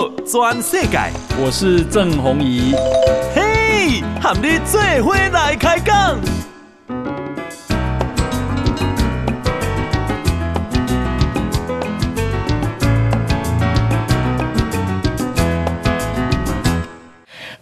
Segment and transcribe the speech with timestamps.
[0.00, 0.98] 好，全世界，
[1.38, 2.74] 我是郑弘仪。
[3.34, 6.18] 嘿，和你做伙来开讲。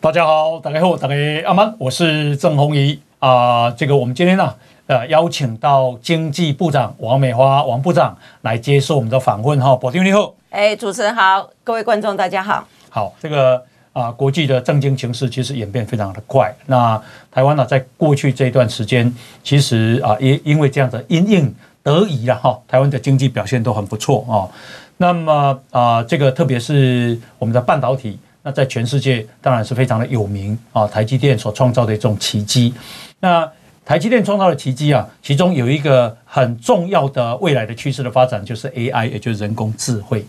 [0.00, 1.14] 大家好，大家好，大家
[1.44, 3.68] 阿曼，我是郑弘仪啊。
[3.72, 4.54] 这个我们今天呢、啊。
[4.86, 9.74] 呃，邀请到经济部长王美花王部长来接受我们的访问哈。
[9.76, 12.66] 部长你好，哎，主持人好，各位观众大家好。
[12.88, 13.56] 好，这个
[13.92, 16.50] 啊、呃，国际的政经情势其实演变非常的快。
[16.64, 24.48] 那台湾呢，在过去这一段时间，其实啊，也因为这样的因应得宜了哈，台湾的经济表现都很不错啊。
[24.96, 30.86] 那么啊、呃，这个特别是我们的半导体，那在全世界当然是非常的有名啊。
[30.86, 32.72] 台积电所创造的一种奇迹，
[33.20, 33.46] 那。
[33.88, 40.22] 台积电创造的奇迹啊，其中有一个很重要的未来的趋势的发展，就是 AI，也就是人工智慧。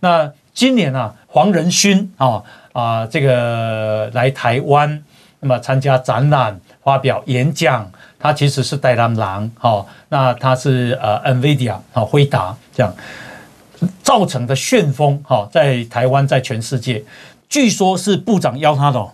[0.00, 5.04] 那今年啊，黄仁勋啊啊，这个来台湾，
[5.40, 7.86] 那么参加展览、发表演讲，
[8.18, 9.84] 他其实是带蓝狼哈。
[10.08, 12.90] 那他是呃，NVIDIA 啊，辉达这样
[14.02, 17.04] 造成的旋风哈，在台湾，在全世界，
[17.50, 19.06] 据说是部长邀他的。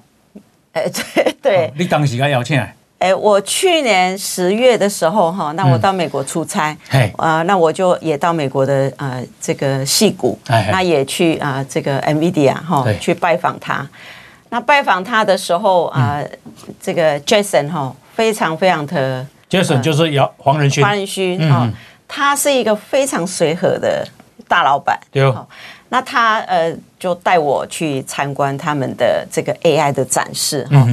[0.75, 2.65] 哎，对对，你当时该邀请。
[2.99, 13.89] 哎，我去年十月的时候哈，那我到美国出差，嗯、啊，那我就也到美国的呃这个戏谷，那也去啊这个 NVIDIA 哈去拜访他。
[14.49, 16.21] 那拜访他的时候啊，
[16.83, 21.71] 这个 Jason 哈非常非常的 Jason 就是姚黄仁勋，黄仁勋哈，
[22.09, 24.05] 他是一个非常随和的
[24.49, 24.99] 大老板。
[25.13, 25.47] 对哦，
[25.91, 30.89] 那他呃就带我去参观他们的这个 AI 的展示哈，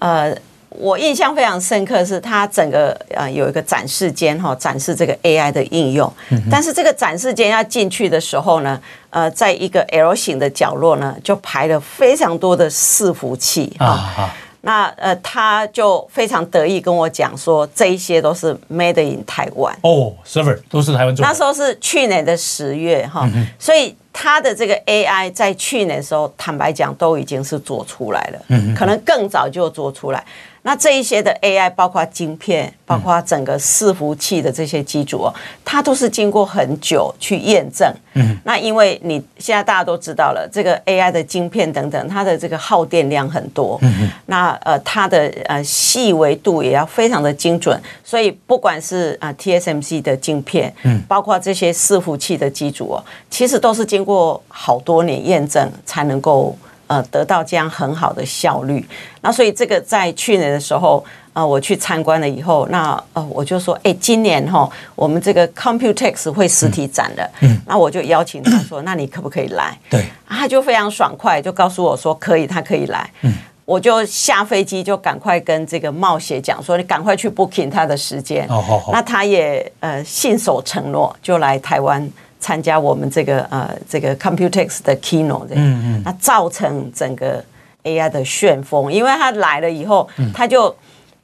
[0.00, 0.36] 呃。
[0.70, 6.10] 我印象非常深刻，是它整个呃有一个展示间哈，展示这个 AI 的应用。
[6.50, 14.32] 但是这个展示间要进去的时候呢，呃，在一个 L 型的角落呢，就排了非常多的伺服器啊。
[14.62, 21.28] 那呃，他就非常得意跟我讲说，这一些都是 Made in 台湾哦，Server 都是台湾做的。
[21.28, 23.26] 那时候是去年的十月哈，
[23.58, 30.22] 所以他的这个 AI 在去年的时候，坦白讲都已经是做出来了，可能更早就做出来。
[30.62, 37.90] 那这一些的 AI，包括晶片，包括整个伺服器的这些机组哦，它都是经过很久去验证。
[38.12, 43.78] 嗯，那因为你现在大家都知道了，这个 AI 的晶片等等，它的这个耗电量很多。
[43.80, 54.09] 嗯，那呃，它的呃细微度也要非常的精准，所以不管是啊 TSMC 的晶片，嗯，包括这些伺服器的机组哦，其实都是经过
[54.48, 56.56] 好多年验证才能够。
[56.90, 58.84] 呃，得到这样很好的效率，
[59.20, 69.78] 那所以这个在去年的时候，呃，我去参观了以后，那呃，我就说，哎，今年哈，我们这个 Computex 会实体展的，嗯，那我就邀请他说，那你可不可以来？
[69.88, 73.32] 对，他就非常爽快，就告诉我说可以，他可以来，嗯，
[73.64, 82.10] 我就下飞机就赶快跟这个贸协讲说，你赶快去 booking 他的时间，哦，好，好，那他也呃信守承诺，就来台湾。
[82.40, 87.44] 参加我们这个呃这个 Computex 的 Keynote，嗯嗯，那造成整个
[87.84, 90.74] AI 的旋风，因为他来了以后，他就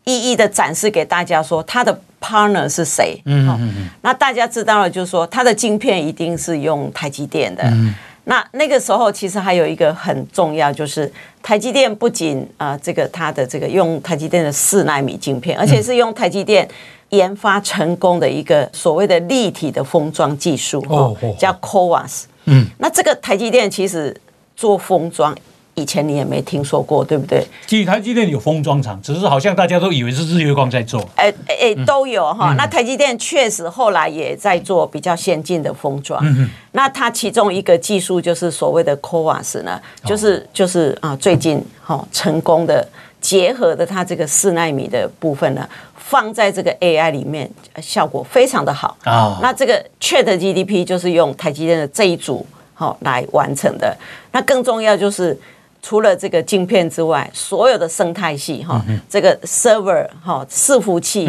[0.04, 7.94] 一一的展示给大家说他的 partner 是谁，嗯嗯嗯，那大家知道了，就是说他的晶片一定是用台积电的，嗯，
[8.25, 11.10] 那那个时候其实还有一个很重要，就是
[11.43, 16.69] 台积电不仅啊这个它的这个用台积电的四纳米晶片，而且是用台积电。
[17.11, 22.25] 研发成功的一个所谓的立体的封装技术，哦，叫 CoWoS。
[22.47, 24.15] 嗯，那这个台积电其实
[24.56, 25.34] 做封装，
[25.75, 27.47] 以前你也没听说过，对不对？
[27.66, 31.00] 其实台积电有封装厂，只是好像大家都以为是日月光在做。
[31.16, 32.55] 哎哎，都有哈。
[32.56, 36.21] 那台积电确实后来也在做比较先进的封装。
[36.25, 42.87] 嗯，那它其中一个技术就是所谓的 CoWoS 呢，就是就是啊，最近哈成功的
[43.21, 45.69] 结合的它这个四纳米的部分呢。
[46.09, 47.50] 放在这个 AI 里面，
[47.83, 49.25] 效果非常的好啊。
[49.25, 49.43] Oh.
[49.43, 53.97] 那这个 ChatGPT 就是用台积电的这一组好来完成的。
[54.31, 55.36] 那更重要就是，
[55.83, 61.28] 除了这个镜片之外，所有的生态系哈，这个 server 哈伺服器，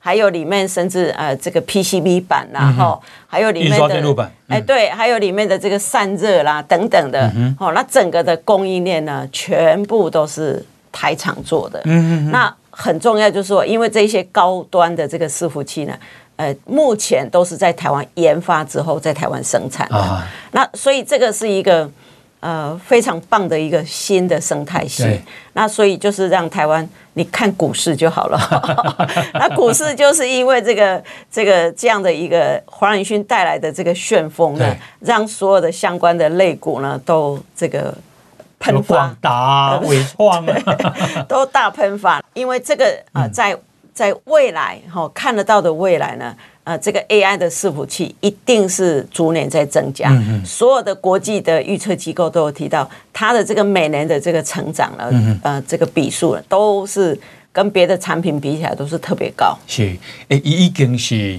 [0.00, 11.80] 还有里面甚至呃这个 PCB 板啦哈，还有里面的哎对，还有里面的这个散热啦等等的，好，那整个的供应链呢，全部都是台厂做的。
[11.84, 12.52] 嗯嗯，那。
[12.78, 15.98] 很重要，就是说，因为这些高端的这个伺服器呢，
[16.36, 20.22] 呃，目前都是在台湾研发之后，在台湾生产的。
[20.52, 21.90] 那所以这个是一个
[22.40, 25.18] 呃非常棒的一个新的生态系。
[25.54, 28.38] 那所以就是让台湾你看股市就好了。
[29.32, 31.02] 那股市就是因为这个
[31.32, 37.94] 这个这样的一个黄仁勋带来的这个旋风呢，让所有的相关的类股呢都这个
[38.58, 40.44] 喷发，大伟创
[41.28, 42.22] 都大喷发。
[42.34, 43.56] 因为这个啊、呃，在
[43.94, 46.34] 在未来哈、哦、看得到的未来呢。
[46.66, 50.10] 呃，这个 AI 的伺服器一定是逐年在增加，
[50.44, 57.16] 所有的国际的预测机构都有提到，它的这个每年的这个成长呢，嗯、呃，这个比数都是
[57.52, 59.56] 跟别的产品比起来都是特别高。
[59.68, 61.38] 是，诶，已经是。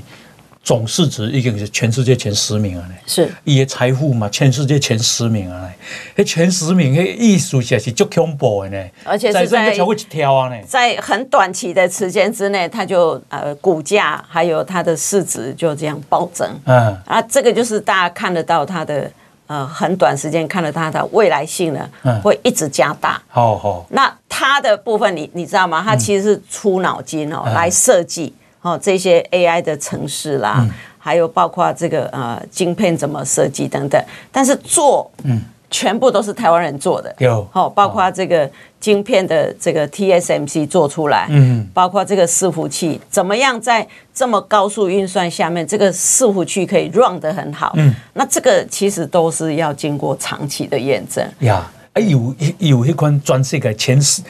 [0.67, 5.71] 总市值已经是全世界前十名了呢，是，伊的财富嘛，全世界前十名啊，
[6.17, 19.09] 那前十名，那意思是是足恐怖的呢，而且是在超过一条啊呢，在很短期的时间之内，它就呃股价还有它的市值就这样暴增，嗯，啊，这个就是大家看得到它的
[19.45, 25.81] 呃很短时间看得到它的未来性呢，嗯，会一直加大，好好，那它的部分你你知道吗？
[25.81, 28.33] 它其实是出脑筋哦来设计。
[28.67, 37.15] 哦，这些 AI 的城市啦，嗯、还有包括这个呃晶片怎么设计等等，但是做嗯，全部都是台湾人做的。
[37.19, 37.47] 有。
[37.53, 38.49] 哦，包括这个
[38.79, 47.73] 晶片的这个 TSMC 做出来，嗯，包括这个伺服器怎么样在这么高速运算下面，这个伺服器可以 run 得很好。
[47.75, 51.25] 嗯，那这个其实都是要经过长期的验证。
[51.39, 54.21] 呀，哎有有一款专设个前十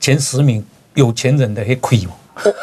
[0.00, 1.98] 前十名有钱人的那亏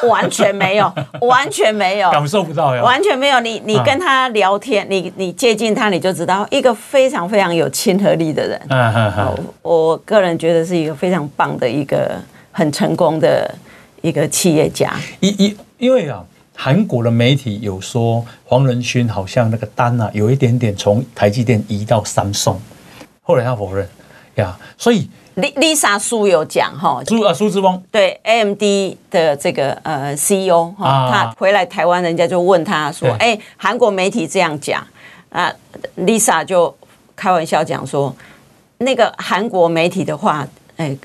[0.08, 3.40] 完全没有， 完全没有，感受不到呀，完全没有。
[3.40, 8.60] 你你跟他聊天，你你接近他，你就知道一个非常非常有亲和力的人。
[8.70, 12.12] 嗯嗯嗯，我个人觉得是一个非常棒的一个
[12.52, 13.54] 很成功的
[14.02, 14.94] 一个企业家。
[15.20, 16.24] 因因因为啊，
[16.56, 22.60] 韩国的媒体有说黄仁勋好像那个单啊，有一点点从台积电移到三送，
[23.22, 23.88] 后来他否认
[24.36, 25.10] 呀，所以。
[25.36, 28.62] Lisa 苏有讲哈，苏啊苏之峰对 AMD
[29.10, 34.86] 的这个呃 CEO 哈，他回来台湾，人家就问他说，哎，韩国媒体这样讲
[35.30, 35.50] 啊
[35.98, 36.76] ，Lisa 就
[37.16, 38.14] 开玩笑讲说，
[38.80, 40.46] 那个韩国媒体的话，
[40.76, 40.98] 哎，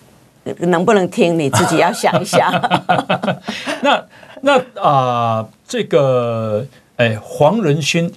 [0.58, 2.50] 能不能听你自己要想一想。
[3.82, 4.04] 那
[4.40, 6.66] 那啊、呃，这个
[6.96, 8.12] 哎黄仁勋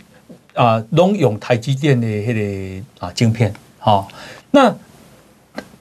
[0.56, 4.07] 啊，农用台积电的那个啊晶片，好
[4.50, 4.74] 那。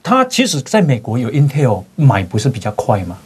[0.07, 3.17] 他其实在美国有 Intel 买，不是比较快吗？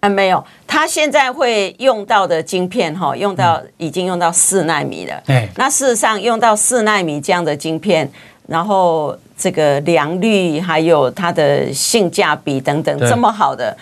[0.00, 5.18] 啊，没有，他现在会用到的晶片哈，用到已经用到四纳米了。
[5.24, 8.06] 对，那事实上用到四纳米这样的晶片，
[8.46, 13.74] 然后这个良率还有它的性价比等等这么好的。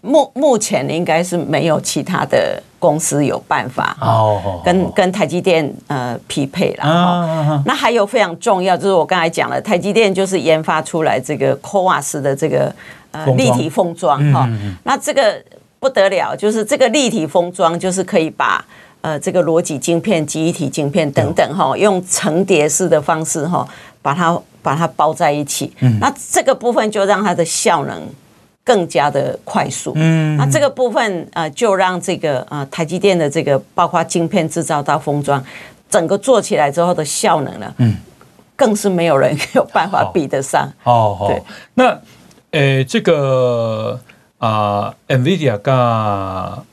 [0.00, 7.62] 目目前应该是没有其他的公司有办法哦，跟跟台积电呃匹配了。
[7.64, 12.74] 那还有非常重要，就是我刚才讲了，台积电就是研发出来这个 CoWoS 的这个
[13.10, 14.48] 呃立体封装哈。
[14.84, 15.42] 那这个
[15.78, 18.64] 不得了，就是这个立体封装就是可以把
[19.00, 23.66] 呃这个逻辑晶片、记忆体晶片等等哈，用层叠式的方式哈，
[24.02, 25.72] 把它把它包在一起。
[26.00, 28.02] 那这个部分就让它的效能。
[28.66, 35.40] 更加的快速，嗯，那这个部分呃，就让这个呃台积电的这个包括晶片制造到封装，
[35.88, 37.96] 整个做起来之后的效能呢，嗯，
[38.56, 40.68] 更是没有人有办法比得上。
[40.82, 41.40] 哦，对，
[41.74, 41.96] 那
[42.50, 43.96] 呃这个
[44.38, 45.72] 啊、呃、NVIDIA 跟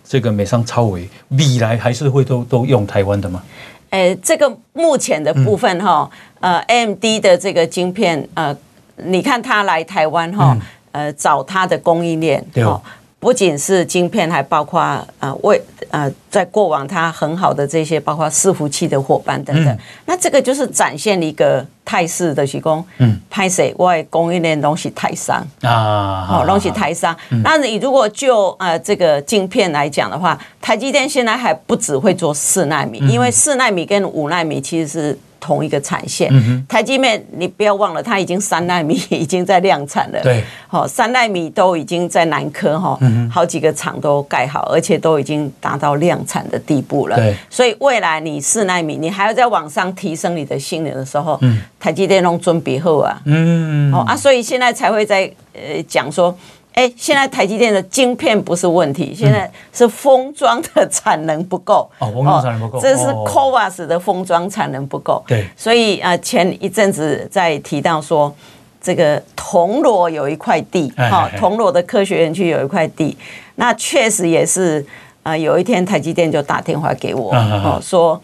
[0.03, 3.43] 这个美商超微未来还是会都都用台湾的吗？
[3.91, 8.57] 呃，这个目前的部分哈，嗯、呃，AMD 的这个晶片呃，
[8.95, 10.57] 你看它来台湾哈。
[10.59, 10.61] 嗯
[10.93, 12.81] 呃，找它的供应链，哦，
[13.19, 14.81] 不仅是晶片，还包括
[15.19, 19.73] 呃为呃在过往它很好的这些，包括伺服器的伙伴等等。
[19.73, 27.15] 嗯、那这个就是展现一个态势的提供，嗯，拍摄外供应链东西台商啊，好东西台商。
[27.43, 35.19] 那你如果就呃这个晶片来讲的话，台积电现在还不只会做四纳米，嗯、因为四纳米跟五纳米其实是。
[35.43, 40.21] 同一个产线，嗯、哼台积电，你不要忘了，它已经三纳米已经在量产了。
[40.23, 47.17] 对，好，三纳米都已经在南科哈，嗯、好几个厂都盖好，而且都已经达到量产的地步了。
[47.17, 53.21] 对，所以未来你四纳米，你还要再往上提升你的性能的时候，嗯、台积电弄准备后啊。
[53.25, 56.33] 嗯，哦啊，所以现在才会在呃讲说。
[56.73, 61.89] 哎，现在台积电的晶片不是问题，现在是封装的产能不够。
[61.99, 65.23] 哦，封装产能不够，这是 c o v a s 的封装产能不够。
[65.27, 68.33] 对，所以啊，前一阵子在提到说，
[68.81, 73.15] 这个铜锣有一块地，哈，铜锣的科学园区有一块地，
[73.55, 74.83] 那确实也是
[75.21, 78.19] 啊，有一天台积电就打电话给我，哦，说，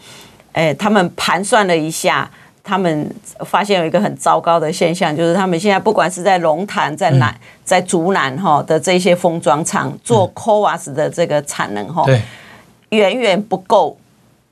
[0.52, 2.28] 哎，他们盘算了一下。
[2.62, 3.14] 他们
[3.44, 12.20] 发现有一个很糟糕的现象，就是他们现在不管是在龙潭、在南、嗯、在竹南哈的这些封装厂做 CoWAS 的这个产能哈，对，
[12.90, 13.96] 远远不够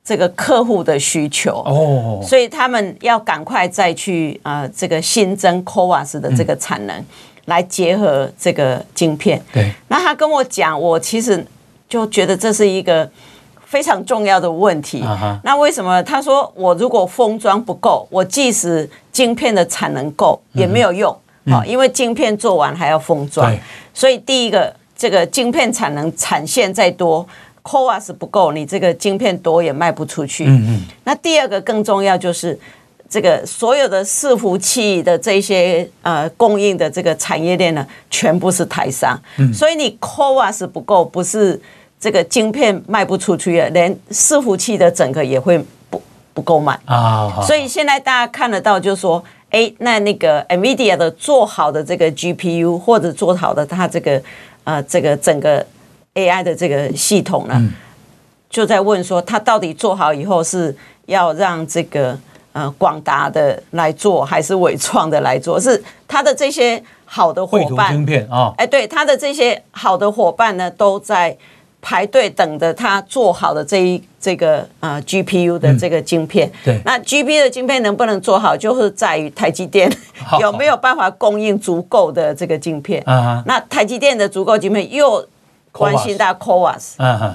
[0.03, 1.63] 这个客户的需求。
[1.67, 7.05] 哦，所以他们要赶快再去呃这个新增 CoWAS 的这个产能，
[7.45, 9.41] 来结合这个晶片。
[9.53, 11.45] 对，那他跟我讲，我其实
[11.89, 13.11] 就觉得这是一个。
[13.69, 15.05] 非常重要的问题。
[15.45, 21.63] 那为什么他说我如果封装不够，我即使晶片的产能够也没有用啊？
[21.67, 23.55] 因为晶片做完还要封装。
[23.93, 27.27] 所以第一个，这个晶片产能产线再多
[27.63, 30.49] ，CoWoS 不够，你这个晶片多也卖不出去。
[31.05, 32.59] 那第二个更重要就是，
[33.07, 39.21] 这个所有的伺服器的这些呃供应的这个产业链呢，全部是台商。
[39.53, 41.61] 所以你 CoWoS 不够，不是。
[42.01, 45.59] 这个晶片卖不出去了，连伺服器的整个也会
[45.91, 46.01] 不
[46.33, 47.41] 不够卖啊。
[47.43, 54.23] 所以现在大家看得到，就是说，哎，那那个 NVIDIA 的做好的这个 GPU 或者做好的它这个
[54.63, 55.67] 呃这个整个
[56.15, 57.61] AI 的这个系统呢，
[58.49, 60.77] 就在问说，它到底做好以后是
[61.07, 62.17] 要让这个
[62.53, 65.59] 呃广达的来做，还是伟创的来做？
[65.59, 68.55] 是它的这些好的伙伴晶片啊？
[68.57, 71.37] 哎，对，它的这些好的伙伴呢，都在。
[71.89, 79.91] 排队等着他做好的这一这个呃 GPU 的这个晶片，嗯、对，那 GPU 的晶片能不能做好，就是在于台积电
[80.39, 83.03] 有没有办法供应足够的这个晶片。
[83.07, 85.27] 啊，那台积电的足够晶片又
[85.73, 86.97] 关心到 CoWoS。
[86.99, 87.35] 嗯哼，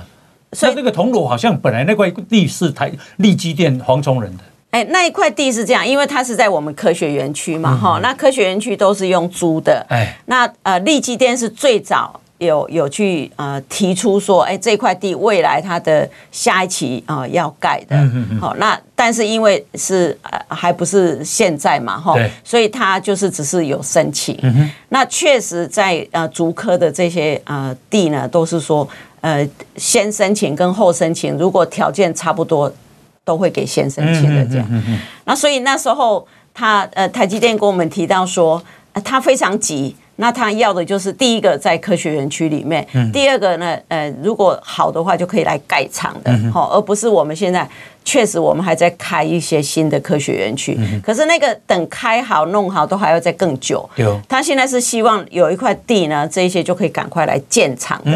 [0.51, 4.43] 所以那个铜锣好像本来那块地是台立基电黄崇仁的。
[4.69, 9.83] 哎，那一块地是这样，因为它是在我们科学园区嘛，哈、嗯，那科学园区都是用租的。
[9.89, 12.19] 哎，那呃立基电是最早。
[12.43, 24.37] 有有去呃提出说，哎，这块地未来它的下一期啊、呃、要盖的，好、嗯哦，那但是因为是呃还不是现在嘛，哈，所以他就是只是有申请。
[24.43, 28.87] 嗯、那确实在呃竹科的这些呃地呢，都是说
[29.21, 29.47] 呃
[29.77, 32.71] 先申请跟后申请，如果条件差不多，
[33.23, 34.67] 都会给先申请的这样。
[34.69, 38.61] 嗯、那所以那时候他呃台积电跟我们提到说，
[38.93, 39.95] 呃、他非常急。
[40.17, 47.67] 那他要的就是第一个在科学园区里面，嗯、第二个呢，呃，如果好的话就可以来盖厂的，好、嗯，而不是我们现在
[48.05, 53.89] 确实我们还在开一些新的科学园区，嗯、可是那个等开好弄好都还要再更久。
[53.95, 58.11] 有，他现在是希望有一块地呢，这一些就可以赶快来建厂的。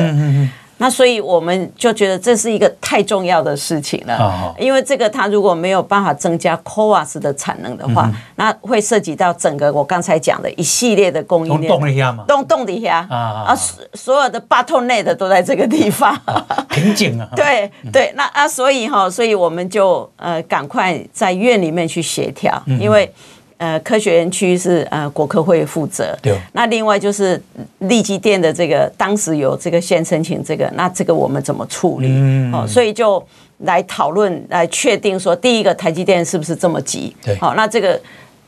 [0.79, 11.71] 那所以我们就觉得这是一个太重要的事情了，因为这个它如果没有办法增加 CoWoS 的产能的话，那会涉及到整个我刚才讲的一系列的供应链。
[11.71, 16.15] 动底下嘛，动动底下啊，所所有的 bottleneck 都在这个地方，
[16.69, 17.27] 瓶颈啊。
[17.35, 23.11] 对对，那啊，所以哈，所以我们就呃赶快在院里面去协调，因为。
[23.57, 26.37] 呃，科学园区是呃国科会负责，对。
[26.53, 27.41] 那另外就是
[27.79, 32.07] 立基电的这个，当时有这个先申请这个，那这个我们怎么处理？
[32.09, 33.25] 嗯，哦，所以就
[33.59, 37.15] 来讨论，来确定说，第一个台积电是不是这么急？
[37.23, 37.35] 对。
[37.37, 37.99] 好，那这个。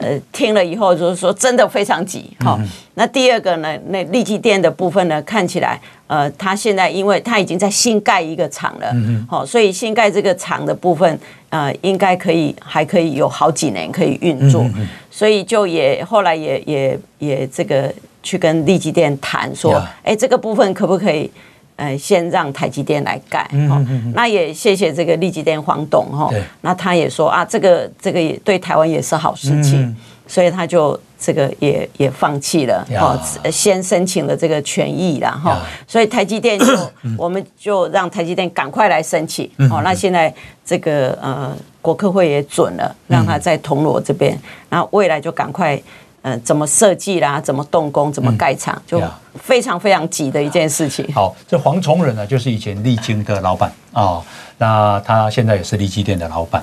[0.02, 2.66] 呃，听了以后就是说真的非常急，好、嗯。
[2.94, 5.78] 那第二个呢，那立基电的部分呢，看起来，
[6.10, 8.88] 呃，他现在因为他已经在新盖一个厂了，
[9.28, 21.30] 好、嗯，所以新盖这个厂的部分，呃，应该可以还可以有好几年可以运作，嗯、所以就也后来也也也这个去跟力积电谈说，哎、嗯，这个部分可不可以？
[21.82, 23.40] 呃，先让台积电来盖，
[23.70, 23.82] 哦
[24.14, 29.96] 那也谢谢这个力积电黄董哈，那他也说啊，这个这个也对台湾也是好事情，嗯、
[30.28, 33.20] 所以他就这个也也放弃了，哦，
[33.52, 36.66] 先申请了这个权益了哈，所以台积电就
[37.18, 40.34] 我们就让台积电赶快来申请，哦，那现在
[40.66, 45.80] 这个呃国科会也准了，让他在铜锣这边，然后未来就赶快。
[46.22, 47.40] 嗯、呃，怎么设计啦？
[47.40, 48.12] 怎么动工？
[48.12, 48.76] 怎么盖厂？
[48.76, 49.02] 嗯、就
[49.42, 51.08] 非常非常急的一件事情。
[51.14, 54.24] 好，这黄崇仁呢，就是以前力晶的老板啊、哦，
[54.58, 56.62] 那他现在也是力积电的老板。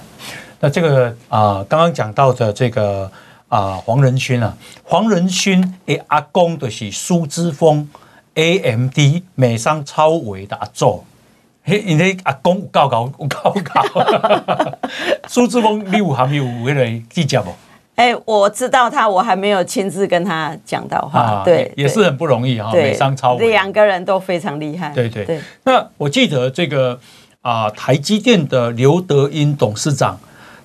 [0.61, 3.11] 那这个啊、呃，刚刚讲到的这个
[3.49, 7.89] 啊、呃，黄仁勋啊，黄仁勋诶，阿公的是苏之峰
[8.35, 8.99] ，AMD
[9.35, 11.05] 美商超微的阿祖。
[11.63, 14.79] 嘿，因为阿公有搞搞有搞搞。
[15.29, 17.51] 苏之峰，你有还没有为了记者不？
[17.97, 25.41] 哎，我知道他，我还没有亲自跟他讲到话，啊、对，也是很不容易哈，美商超微两个人都非常厉害，对对对。
[25.65, 27.01] 那我记得这个
[27.41, 30.21] 啊、呃，台积电的刘德英董事长，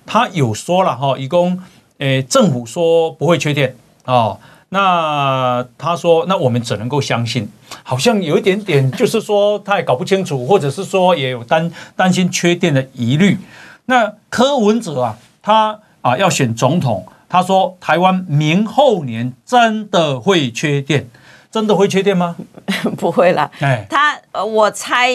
[0.05, 1.57] 他有说了哈，一共
[2.01, 4.39] 诶，政府说不会缺电哦，
[4.69, 7.47] 那他说，那我们只能够相信，
[7.83, 13.37] 好像有一点点，就是说他也搞不清楚，或者是说也有担担心缺电的疑虑。
[13.85, 15.79] 那柯文哲啊，他。
[16.01, 21.07] 啊要选总统，他说台湾明后年真的会缺电，
[21.51, 22.35] 真的会缺电吗？
[22.97, 23.51] 不会啦。
[23.59, 25.11] 哎，他呃，我猜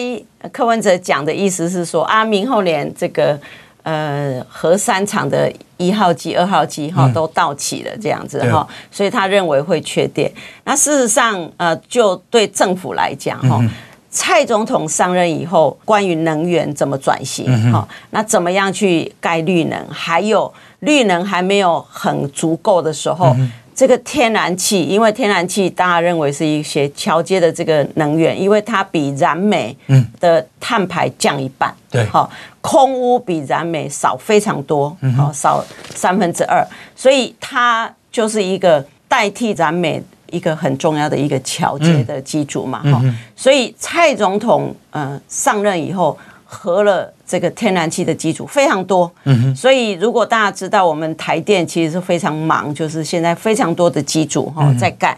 [0.53, 3.37] 柯文哲讲的意思是说啊，明后年这个。
[3.83, 10.31] 呃，核三厂的一号机、二号机哈都到期了，这样子哈，所以他认为会缺电。
[10.63, 13.63] 那事实上，呃，就对政府来讲哈，
[14.09, 23.35] 蔡总统上任以后，关于能源怎么转型哈，那怎么样去盖绿能，还有绿能还没有很足够的时候。
[23.77, 29.77] 这个天然气，因为天然气大家认为是一些桥接的这个能源，因为它比燃煤
[30.19, 32.27] 的碳排降一半，对，好，
[32.67, 35.63] 空屋比燃煤少非常多，好，少
[35.95, 36.61] 三分之二，
[36.95, 43.01] 所以它就是一个代替燃煤一个很重要的一个桥接的基础嘛，哈，
[43.35, 46.17] 所以蔡总统呃上任以后。
[46.49, 49.11] 合了这个天然气的基础非常多，
[49.53, 55.17] 所以如果大家知道我们台电其实是非常忙，就是现在非常多的机组哈在盖，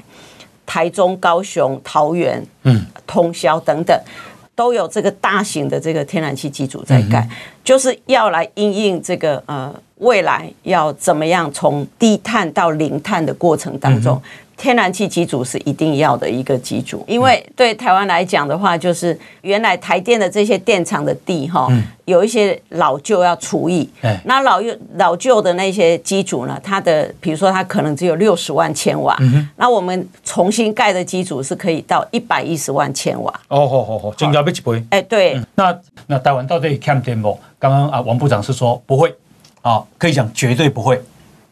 [0.65, 2.83] 台中、高雄、桃园、嗯。
[3.05, 3.99] 通宵等等
[4.59, 7.25] 都有这个大型的这个天然气机组在盖，
[7.63, 14.21] 就是要来应应这个呃未来要怎么样从低碳到零碳的过程当中。
[14.59, 21.69] 天然气机组是一定要的一个机组，因为对台湾来讲的话，就是原来台电的这些电厂的地哈，
[22.03, 23.89] 有一些老旧要除役。
[24.25, 29.17] 那老旧老旧的那些机组呢，它的比如说它可能只有六十万千瓦，
[29.55, 33.33] 那我们重新盖的机组是可以到一百一十万千瓦。
[33.47, 34.83] 哦，好好好，增加一倍。
[34.89, 35.41] 哎，对。
[35.55, 35.73] 那
[36.07, 37.39] 那台湾到底欠电不？
[37.57, 39.15] 刚刚啊，王部长是说不会
[39.61, 41.01] 啊，可以讲绝对不会。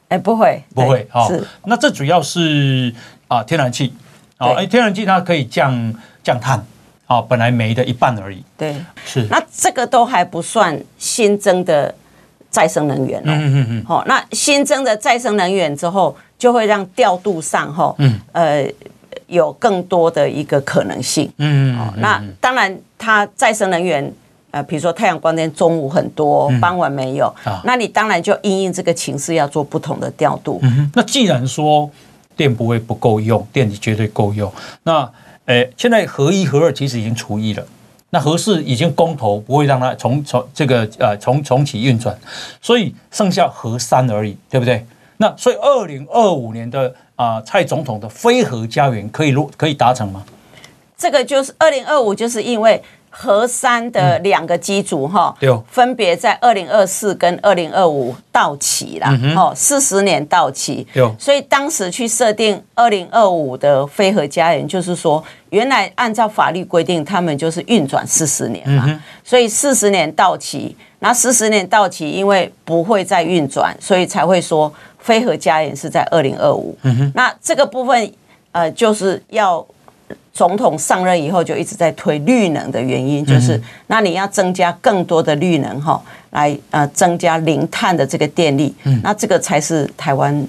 [0.09, 1.29] 哎，不会，不会，好。
[1.65, 2.93] 那这主要是
[3.27, 3.93] 啊，天然气，
[4.37, 6.65] 啊，哎，天然气它可以降降碳，
[7.07, 8.41] 啊，本来煤的一半而已。
[8.57, 9.27] 对，是。
[9.29, 11.93] 那这个都还不算新增的
[12.49, 13.23] 再生能源哦。
[13.25, 13.85] 嗯嗯嗯。
[13.85, 18.65] 好，那新增的再生能源之后，就会让调度上哈，嗯，呃，
[19.27, 21.29] 有更多的一个可能性。
[21.37, 21.93] 嗯嗯。
[21.97, 24.13] 那当然，它再生能源。
[24.49, 27.31] 呃，比如说太阳光电中午很多，傍晚没有，
[27.65, 30.57] 那你当然就因应这个情势要做不同的调度。
[30.63, 31.89] 嗯、那既然说
[32.37, 34.49] 电不会不够用，电力绝对够用。
[34.83, 35.01] 那
[35.43, 37.65] 呃，现在核一核二其实已经除一了，
[38.11, 42.17] 那核四已经公投不会让它重重这个呃重重启运转，
[42.61, 44.85] 所以剩下核三而已，对不对？
[45.17, 50.23] 那所以二零二五年的啊、呃、蔡总统的非核家园可以落可以达成吗？
[50.97, 52.81] 这个就是二零二五，就是因为。
[53.19, 55.35] 核三的两个机组哈，
[55.71, 60.85] 分别在二零二四跟二零二五到期了，哦，四十年到期，
[61.17, 76.77] 所以当时去设定二零二五的非核家园，就是说原来按照法律规定，他们就是运转四十年嘛，所以四十年到期，那四十年到期，因为不会再运转，所以才会说非核家园是在二零二五，
[77.15, 78.13] 那这个部分
[78.51, 79.65] 呃就是要。
[80.37, 88.71] 总统上任以后就一直在推绿能的原因，就是那你要增加更多的绿能哈，来呃增加零碳的这个电力，
[89.01, 90.47] 那这个才是台湾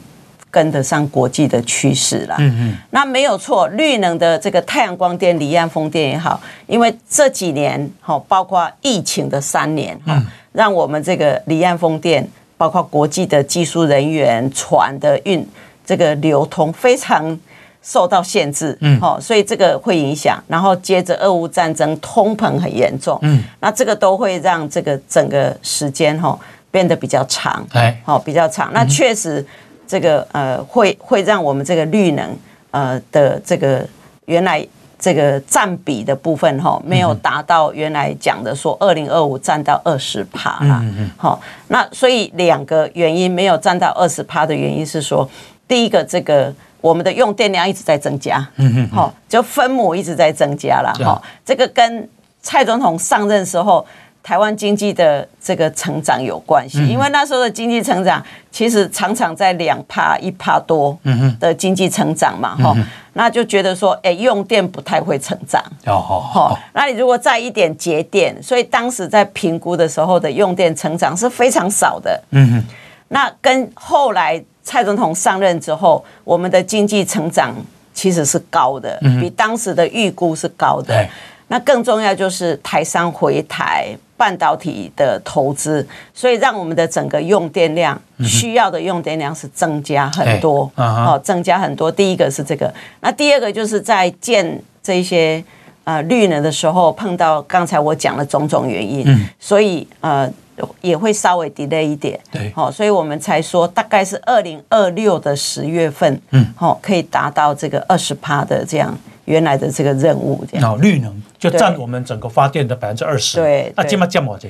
[0.50, 2.36] 跟得上国际的趋势啦。
[2.38, 10.22] 嗯嗯，那没有错，绿能的这个太阳光电、离岸风电也好，因为这几年哈，包括疫情的三年哈，
[10.52, 15.48] 让我们这个离岸风电，包括国际的技术人员、船的运
[15.86, 17.40] 这个流通非常。
[17.88, 20.38] 受到限制，嗯，好，所以这个会影响。
[20.46, 26.38] 然后接着俄乌战争，通膨很严重，嗯，那这个都会让这个整个时间哈
[26.70, 28.70] 变得比较长，哎，好，比较长。
[28.74, 29.42] 那确实，
[29.86, 32.36] 这个呃会会让我们这个绿能
[32.72, 33.82] 呃的这个
[34.26, 34.62] 原来
[34.98, 45.26] 这个占比的部分哈没有达到原来讲的说二零二五占到二十趴啦，嗯，好，那所以两个原因没有占到二十趴的原因是说，
[45.66, 46.52] 第一个这个。
[46.80, 52.08] 我们的用电量一直在增加，嗯哼，就分母一直在增加了，哈，这个跟
[52.40, 53.84] 蔡总统上任时候
[54.22, 60.96] 台湾经济的这个成长有关系，因为那时候的经济成长其实常常在两趴一趴多，
[61.40, 62.76] 的经济成长嘛，哈，
[63.14, 72.64] 那就觉得说，哎，用电不太会成长，哦，好，那你如果再一点节电，所以当时在评估的时候的用电成长是非常少的，嗯哼，
[73.08, 74.40] 那跟后来。
[74.68, 77.54] 蔡总统上任之后，我们的经济成长
[77.94, 81.08] 其实是高的，比当时的预估是高的。
[81.46, 91.90] 那更重要就是台商回台，半导体的投资，所以让我们的整个用电量需要的用电量是增加很多，哦，增加很多。
[91.90, 95.42] 第一个是这个，那第二个就是在建这些
[95.84, 99.06] 呃绿能的时候，碰到刚才我讲的种种原因，
[99.40, 100.30] 所以呃。
[100.80, 110.72] 也会稍微 delay 一点，对，好，所以我们才说大概是二零二六的十月份，嗯，好，可以达到这个二十趴的这样原来的这个任务，这样。
[110.72, 114.48] 哦，绿能就占我们整个发电的百分之二十，对，那今嘛降多少？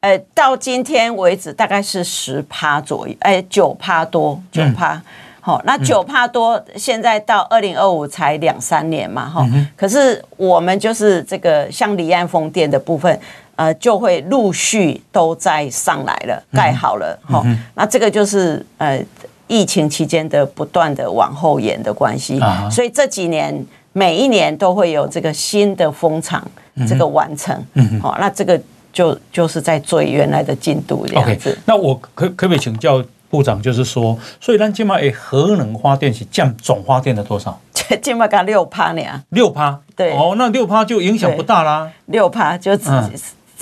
[0.00, 5.00] 呃，到今天为止大概是十趴左右，哎，九趴多，九趴。
[5.40, 9.46] 好，那九趴多，现在到二零二五才两三年嘛，哈。
[9.76, 13.20] 可是我们就是这个像离岸风电的部分，
[13.56, 17.44] 呃，就会陆续都在上来了，盖好了，哈。
[17.74, 19.02] 那这个就是呃
[19.46, 22.40] 疫情期间的不断的往后延的关系，
[22.70, 26.46] 所以这几年每一年都会有这个新的风场
[26.88, 27.54] 这个完成，
[28.00, 28.60] 好，那这个。
[28.94, 31.50] 就就是在追原来的进度这样子。
[31.50, 37.60] Okay, 那我可可不可以请教部长，就是说，所以咱今嘛诶，核能发电是占总发电的多少？
[38.00, 39.02] 今嘛刚六趴呢。
[39.30, 39.76] 六趴。
[39.96, 40.12] 对。
[40.12, 41.90] 哦，那六趴就影响不大啦。
[42.06, 42.88] 六趴就只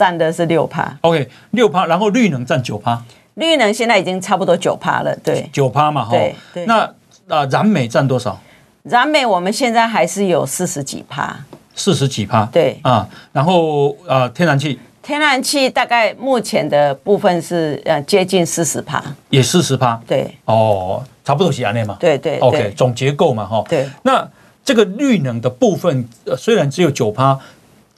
[0.02, 0.92] 占的是六趴。
[1.02, 3.00] OK，六趴，然后绿能占九趴。
[3.34, 5.48] 绿能现在已经差不多九趴了，对。
[5.52, 6.10] 九趴嘛，哈。
[6.10, 6.66] 对。
[6.66, 6.80] 那
[7.28, 8.36] 啊，燃煤占多少？
[8.82, 11.38] 燃煤我们现在还是有四十几趴。
[11.76, 12.44] 四十几趴。
[12.46, 12.80] 对。
[12.82, 14.76] 啊，然后啊，天然气。
[15.04, 24.24] 天然气大概目前的部分是呃接近四十趴，也四十趴，对，哦，差不多是安内嘛，对对，OK，总结构嘛哈，对，那
[24.64, 27.36] 这个绿能的部分呃虽然只有九趴，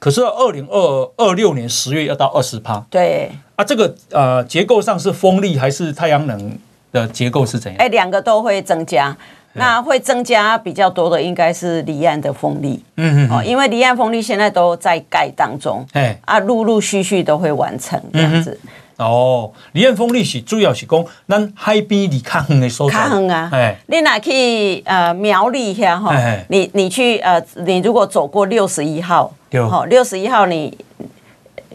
[0.05, 6.55] 可是二零二二六年十月要到二十趴，对，啊，这个呃结构上是风力还是太阳能
[6.91, 7.79] 的结构是怎样？
[7.79, 9.17] 哎，两个都会增加。
[9.53, 18.59] 那会增加比较多的应该是离岸的风力，嗯嗯，哦，因为离岸风力现在都在盖当中，哎，啊，陆陆续续都会完成这样子。
[18.97, 26.13] 哦，离岸风力是主要是讲咱海边离较远的所在，较远啊，哎，你哪去呃苗栗下哈，
[26.49, 30.77] 你你去呃，你如果走过六十一号，好，六十一号你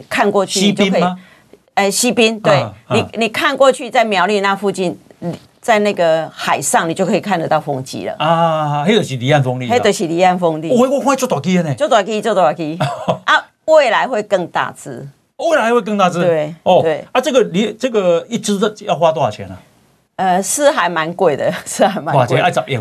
[0.09, 1.03] 看过去你就可以，
[1.73, 4.97] 哎，西滨，对你你看过去在苗栗那附近。
[5.61, 8.83] 在那个海上，你就可以看得到风机了啊！
[8.87, 10.71] 那就是离岸风力，那就是离岸风力。
[10.75, 12.79] 我我看做大机呢，做大机做大机
[13.25, 13.45] 啊！
[13.65, 16.19] 未来会更大只，未来会更大只。
[16.19, 19.55] 对哦，对啊，这个离这个一只要花多少钱呢？
[20.15, 22.25] 呃，是还蛮贵的， 是还蛮贵。
[22.25, 22.63] 多少钱？
[22.67, 22.77] 一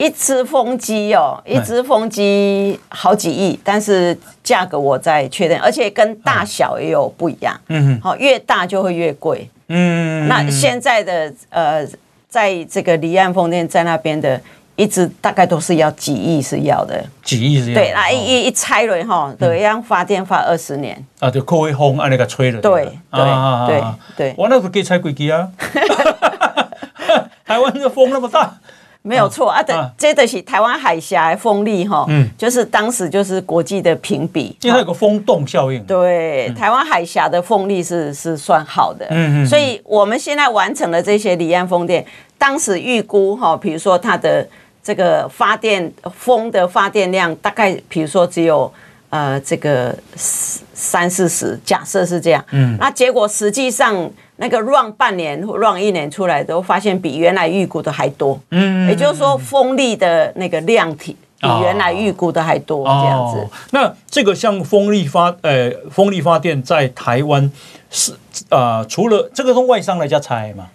[0.00, 7.54] 一只风机哦，一只风机好几亿，但是价格我再确认，而且跟大小也有不一样。
[7.68, 9.46] 嗯，好，越大就会越贵。
[9.68, 11.86] 嗯，那现在的呃，
[12.30, 14.40] 在这个离岸风电在那边的，
[14.74, 17.74] 一直大概都是要几亿是要的，几亿是要。
[17.74, 20.96] 对，那一一一拆了哈，都要发电发二十年。
[21.18, 22.58] 啊，就靠风按那个吹了。
[22.62, 23.22] 对对
[23.66, 23.84] 对
[24.16, 25.46] 对，我那个可以拆几机啊？
[27.44, 28.54] 台湾的风那么大。
[29.02, 35.82] 没有错啊，等这的是台湾海峡的风力哈，嗯，就是当时就是国际的评比，因为它有个风洞效应。
[35.84, 42.04] 对，台湾海峡的风力是是算好的，嗯嗯，所以我们现在完成了这些离岸风电，
[42.36, 44.46] 当时预估哈，比如说它的
[44.82, 48.70] 这个发电风的发电量大概，比如说只有
[49.08, 54.10] 呃这个三四十，假设是这样，嗯，那结果实际上。
[54.40, 63.38] 那个 run 半年 run 一年出来都发现比原来预估的还多，嗯，也就是说风力的那个量体比原来预估的还多，这样子。
[63.38, 63.50] 哦。
[63.70, 67.52] 那这个像风力发呃风力发电在台湾
[67.90, 68.14] 是
[68.48, 70.68] 啊，除了这个从外商来家拆嘛？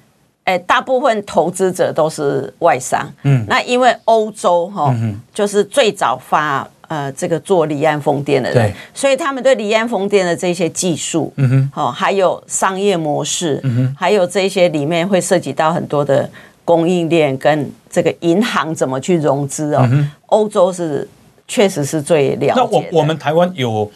[0.44, 4.96] 哎，大部分投资者都是外商，嗯，那因为欧洲哈，
[5.34, 6.68] 就是最早发。
[6.88, 16.30] 呃，这个做离岸风电的人，所以他们对离岸风电的这些技术，嗯哼，好，还有商业模式，嗯哼，还有这些里面会涉及到很多的
[16.64, 19.88] 供应链跟这个银行怎么去融资哦。
[19.92, 21.08] 嗯、欧洲是
[21.48, 22.54] 确实是最了解。
[22.56, 23.92] 那我我们台湾有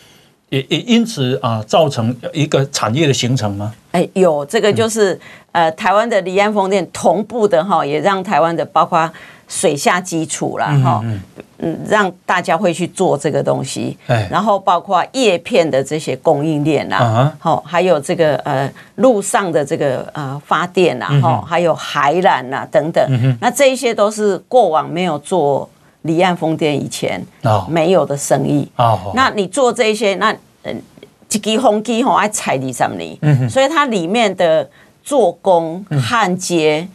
[0.49, 3.73] 也也因此啊，造成一个产业的形成吗？
[3.91, 5.13] 哎，有这个就是、
[5.51, 9.11] 嗯、呃，台湾的离岸风电同步的哈，也让台湾的包括
[9.49, 11.01] 水下基础啦哈。
[11.03, 11.15] 嗯。
[11.15, 25.69] 嗯嗯，让大家会去做这个东西，哎，然后包括叶片的这些供应链啊，好，还有这个呃路上的这个呃发电啊，哈，还有海缆啦等等，那这一些都是过往没有做
[26.03, 27.21] 离岸风电以前
[27.67, 28.65] 没有的生意。
[28.77, 29.11] 哦。
[29.13, 30.33] 那你做这些，那
[30.63, 30.81] 嗯，
[31.29, 34.65] 一支风机吼爱踩二十年，所以它里面的
[35.03, 36.87] 做工焊接。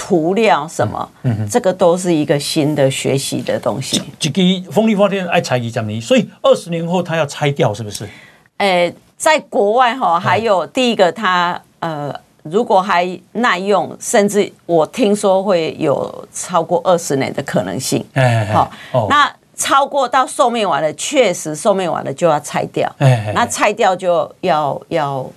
[0.00, 4.00] 涂料什么，嗯嗯、这个都是一个新的学习的东西。
[4.20, 8.08] 这个风力发电爱拆一 trăm 年，所以二十年后它要拆掉，是不是？
[8.58, 18.02] 诶，在国外哈，还有第一个它呃，如果还耐用，甚至我听说会有超过二十年的可能性。
[18.52, 18.70] 好，
[19.10, 22.88] 那超过到寿命完了，确实寿命完了就要拆掉。
[22.98, 25.28] 哎，那拆掉就要要。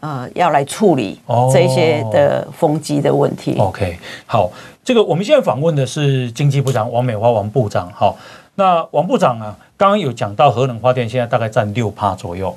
[0.00, 1.20] 呃要来处理
[1.52, 3.56] 这些的风机的问题。
[3.58, 4.50] 哦、OK，好，
[4.84, 7.90] 这个我们现在访问的是经济部长王美花王部长。
[7.92, 8.16] 好，
[8.54, 12.56] 那王部长啊，刚刚有讲到核能发电现在大概占六趴左右。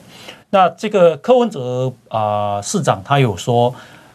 [0.52, 3.74] 那这个柯文哲啊、呃、市长他有说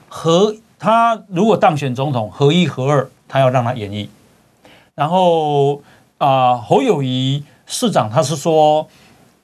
[0.08, 4.08] 核，他如果当选总统，核一核二他要让他演绎。
[4.94, 5.76] 然后
[6.18, 8.86] 啊、呃、侯友谊市长他是说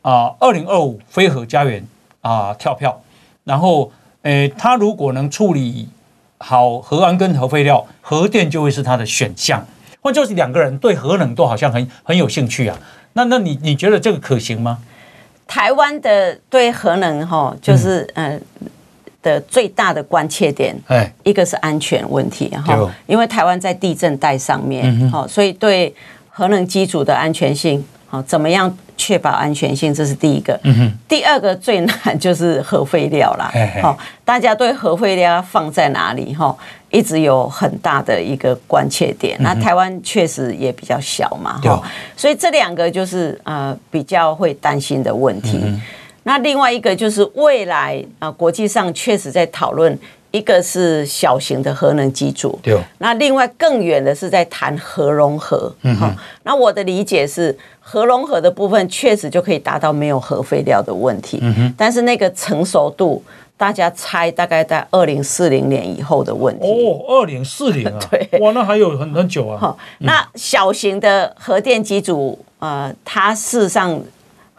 [0.02, 1.86] 啊二零二五非核家园
[2.22, 3.00] 啊跳票。
[3.50, 3.90] 然后
[4.22, 5.88] 诶他如果能处理
[6.38, 9.66] 好核安跟核废料，核电就会是他的选项。
[10.02, 12.78] 或就是两个人对核能都好像很很有兴趣啊。
[13.12, 14.78] 那那你你觉得这个可行吗？
[15.46, 18.40] 台湾的对核能哈，就是呃
[19.20, 25.94] 的最大的关切点，哎，一个是安全问题哈，因为台湾在地震带上面，好，所以对
[26.30, 30.58] 核能机组的安全性，好，怎么样确保安全性，这是第一个。
[30.64, 36.54] 嗯哼第二个最难就是核废料啦，好，大家对核废料放在哪里哈？
[36.90, 41.80] 一直有很大的一个关切点，那台湾确实也比较小嘛，哈，
[42.16, 45.62] 所以这两个就是呃比较会担心的问题。
[46.24, 49.96] 那另外一个就是未来啊，国际上确实在讨论，
[50.30, 52.58] 一个是小型的核能机组，
[52.98, 56.14] 那另外更远的是在谈核融合，哈。
[56.42, 63.22] 那我的理解是，核融合的部分确实就可以达到没有核废料的问题，嗯但是那个成熟度。
[63.56, 69.58] 大家猜大概在二零四零年以后的问题哦，二零四零啊， 对，哇，那还有很很久啊。
[69.60, 74.00] 好，那小型的核电机组，呃，它事实上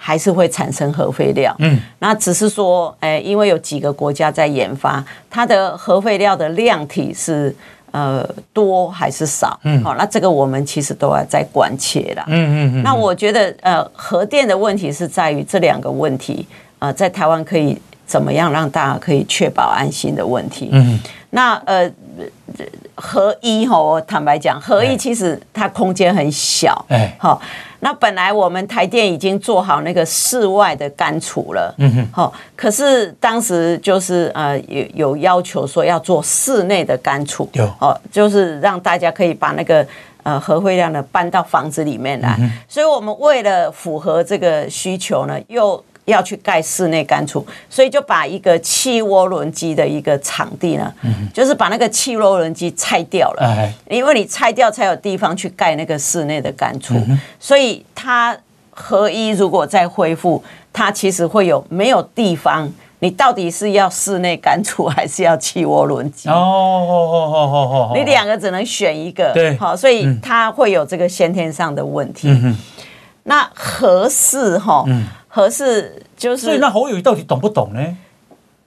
[0.04, 7.56] 还是会产生核废料，嗯，那只是说，哎，因为有几个国家在研发，它的核废料的量体是
[7.92, 9.60] 呃多还是少？
[9.64, 12.24] 嗯，好，那这个我们其实都要在关切啦。
[12.28, 12.84] 嗯嗯嗯。
[12.84, 16.48] 那我觉得，呃，核电的问题是在于这两个问题，
[16.80, 17.80] 呃，在台湾可以。
[18.12, 20.68] 怎么样让大家可以确保安心的问题？
[20.74, 21.90] 嗯，那呃，
[22.96, 27.42] 核一哈，我坦白讲，合一其实它空间很小，哎，好，
[27.80, 39.86] 那本来我们台电已经做好那个室外的干储了，嗯哼，好，可是当时就是呃有有要求说要做室内的干储，有，哦，就是让大家可以把那个
[40.24, 58.38] 呃核废料呢搬到房子里面来，所以我们为了符合这个需求呢，又要去盖室内干储，所以就把一个汽涡轮机的一个场地呢，嗯、就是把那个汽涡轮机拆掉了，哎、因为你拆掉才有地方去盖那个室内的干储，嗯、所以它
[58.70, 62.72] 合一如果再恢复，它其实会有没有地方？
[63.04, 66.30] 你到底是要室内干储还是要汽涡轮机？
[66.30, 72.28] 哦哦哦哦哦哦，你两个只能选一个，对，好，所以它会有这个先天上的问题。
[72.30, 72.56] 嗯、
[73.24, 74.84] 那合适哈？
[74.86, 77.80] 嗯核四就是，所以那侯友宜到底懂不懂呢？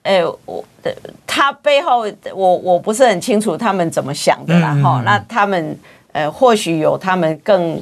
[0.02, 0.94] 哎、欸，我的
[1.26, 5.00] 他背后我我不是很清楚他们怎么想的啦哈。
[5.00, 5.78] 嗯、那他们
[6.12, 7.80] 呃或许有他们更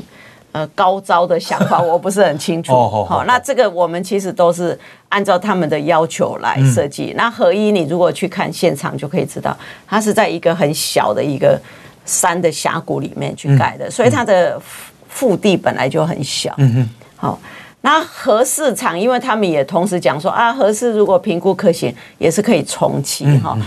[0.51, 2.73] 呃高招的想法， 我不是很清楚。
[3.05, 7.13] 好，那这个我们其实都是按照他们的要求来设计。
[7.13, 11.61] 嗯、那合一你如果去看现场就可以知道，它是在一个很小的一个
[12.05, 14.61] 山的峡谷里面去盖的，嗯、所以它的
[15.09, 16.55] 腹地本来就很小。
[16.59, 17.39] 嗯嗯，好。
[17.83, 23.59] 那核四厂，因为他们也同时讲说啊，核四如果评估可行，也是可以重启哈。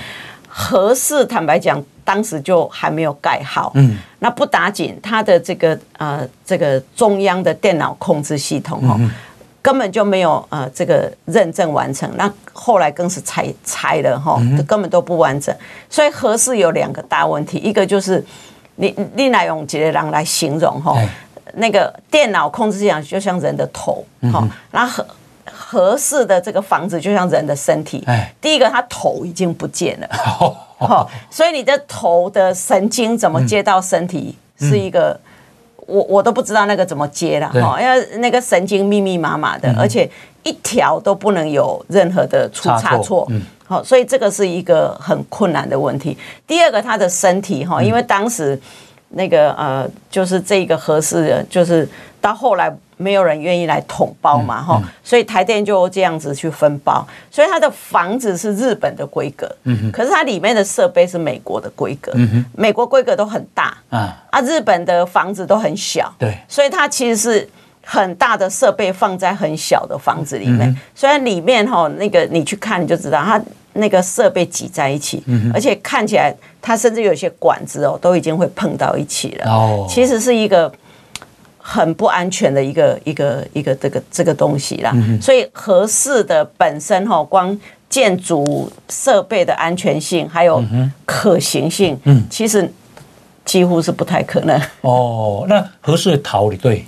[0.48, 3.74] 核四坦白讲，当时就还没有盖好。
[3.76, 8.98] 嗯，那不打紧，它的这个呃这个中央的电脑控制系统哈，
[9.62, 12.10] 根本就没有呃这个认证完成。
[12.16, 15.54] 那后来更是拆拆了哈，根本都不完整。
[15.90, 18.24] 所以核四有两个大问题，一个就是
[18.76, 20.96] 你你来用几个人来形容哈。
[21.56, 25.06] 那个电脑控制系统就像人的头，好，那合
[25.46, 28.06] 合适的这个房子就像人的身体。
[28.42, 30.08] 第一个，他头已经不见了，
[30.78, 35.20] 好，所以你的头的神经怎么接到身体，是一个
[35.86, 40.10] 我我都不知道那个怎么接了，哈，因为那个神经密密麻麻的，而且
[40.44, 43.28] 一条都不能有任何的出差错，
[43.66, 46.18] 好，所以这个是一个很困难的问题。
[46.46, 48.60] 第二个，他的身体，哈，因为当时。
[49.16, 51.88] 那个呃，就是这个合适的，就是
[52.20, 67.50] 到后来没有人愿意来统包嘛，哈、嗯，所以台电就这样子去分包，所以它的房子是日本的规格，嗯哼，可是它里面的设备是美国的规格，嗯哼，美国规格都很大，啊，啊，日本的房子都很小，对，所以它其实是
[67.84, 73.42] 很大的设备放在很小的房子里面，嗯、虽然里面哈那个你去看你就知道它。
[73.76, 79.52] 那个设备挤在一起，而且看起来它甚至有些管子哦，都已经会碰到一起了。
[79.52, 80.72] 哦，其实是一个
[81.58, 84.94] 很不安全的一个一个一个这个这个东西啦。
[85.22, 87.58] 所以合适的本身哈，光
[87.90, 90.64] 建筑设备的安全性，还有
[91.06, 92.72] 可行性，嗯，其实
[93.44, 94.60] 几乎是不太可能。
[94.82, 96.86] 哦，那合适的逃离对？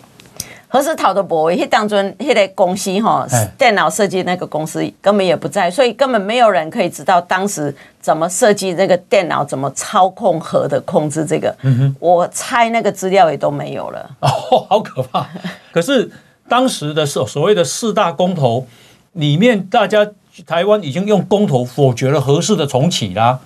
[0.70, 3.26] 何时逃的部位，迄当阵迄个公司哈，
[3.58, 11.56] 电脑设计那个公司根本也不在，所以根本没有人可以知道当时怎么设计这个电脑，怎么操控核的控制这个。
[12.00, 14.10] 我猜那个资料也都没有了。
[14.20, 15.26] 哦，好可怕！
[15.72, 16.12] 可是
[16.50, 18.68] 当时的所所谓的四大公投
[19.14, 20.06] 里面，大家
[20.46, 23.40] 台湾已经用公投否决了合适的重启啦。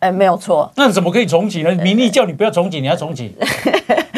[0.00, 0.70] 哎、欸，没有错。
[0.76, 1.74] 那怎么可以重启呢？
[1.76, 3.34] 民意叫你不要重启，你要重启。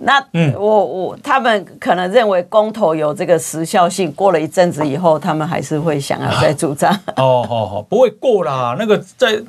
[0.00, 0.24] 那
[0.58, 6.92] 我我他们可能认为公投有这个时效性，过了一阵子以后，他们还是会想要再 主张。
[7.16, 8.76] 哦，好好，不会过啦。
[8.78, 9.40] 那个在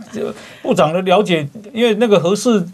[0.62, 2.68] 部长的了解，因为那个核四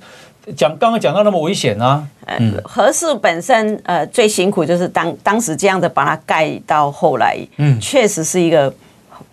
[0.55, 2.07] 讲刚刚讲到那么危险啊。
[2.25, 8.73] 嗯，核四本身呃最辛苦就是当当时这样的把它盖到后来，嗯，确实是一个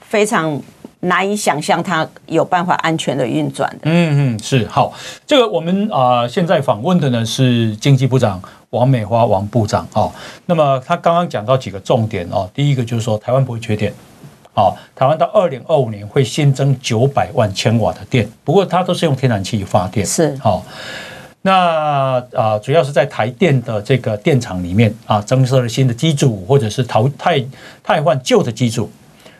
[0.00, 0.60] 非常。
[1.04, 3.80] 难以想象它有办法安全的运转的。
[3.84, 4.92] 嗯嗯，是好。
[5.26, 8.40] 这个我们啊、呃，现在访问的呢是经济部长
[8.70, 10.10] 王美花王部长哦。
[10.46, 13.92] 那么他刚刚讲到几个重点哦，第一个就是说台湾不会缺电，
[14.54, 20.06] 哦，台湾到二零二五年会新增九百万千瓦的电，不过它都是用天然气发电。
[20.06, 20.62] 是好、哦。
[21.42, 27.44] 那啊、呃，主要是在台电的这个电厂里面啊，增设了新的机组，或者是淘汰
[27.82, 28.90] 汰换旧的机组。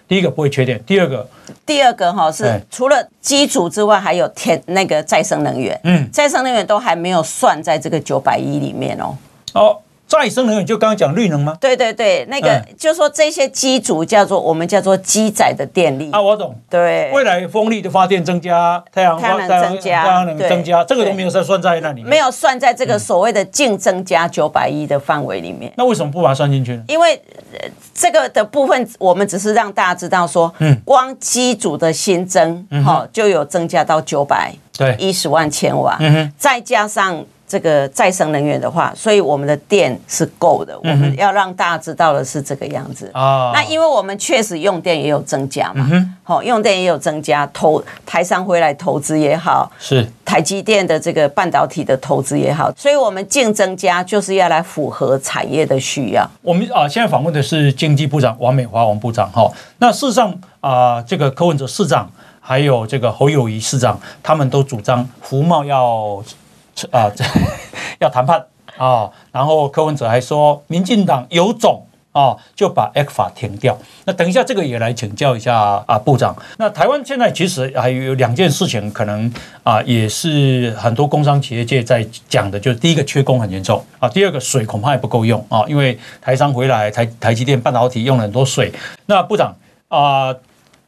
[0.07, 1.27] 第一个不会缺电，第二个，
[1.65, 9.17] 第二个哈是除了机组之外，还有天那个再生能源，嗯，再生能源都还没有算在这个九百亿里面哦。
[9.55, 9.79] 哦。
[10.07, 11.57] 再生能源就刚刚讲绿能吗？
[11.59, 16.55] 对对对，那个就是说这些机组叫做我们叫做机载的电力啊，我懂。
[16.69, 25.73] 对，未来风力的发电增加，太阳太阳能增加，太阳能增加，这个都没有算算在那里面，没有算在这个所谓的净增加九百亿的范围里面。
[25.79, 26.85] 那为什么不把它算进去呢？
[26.87, 27.21] 因为
[27.95, 37.25] 这个的部分，我们只是让大家知道说，嗯，光机组的新增，哈，就有增加到九百对一十万千瓦，嗯哼，再加上。
[37.47, 40.79] 这个再生能源的话，所以我们的电是够的。
[40.79, 43.53] 我们要让大家知道的是这个样子啊。
[43.55, 45.89] 那因为我们确实用电也有增加嘛，
[46.23, 56.29] 好，用电也有增加，投台商回来投资也好，是台积电的这个半导体的投资也好，所以我们净增加就是要来符合产业的需要。
[56.41, 59.51] 我们啊，现在访问的是经济部长王美华王部长哈。
[59.79, 66.23] 那事实上啊，这个柯文哲市长还有这个侯友谊市长，他们都主张服贸要。
[66.91, 67.25] 啊，这
[68.01, 68.45] 要谈判
[68.77, 73.77] 啊，然后柯文哲还说，民进党有种啊，就把 ECFA 停掉。
[74.05, 76.37] 那等一下，这个也来请教一下啊，部长。
[76.59, 79.33] 那台湾现在其实还有两件事情，可能
[79.63, 88.73] 啊，也是很多工商企业界在讲的，就是第一个缺工很严重啊，第二个水恐怕也不够用啊，因为台商回来，台台积电半导体用了很多水。
[89.07, 89.55] 那部长
[89.89, 90.35] 啊，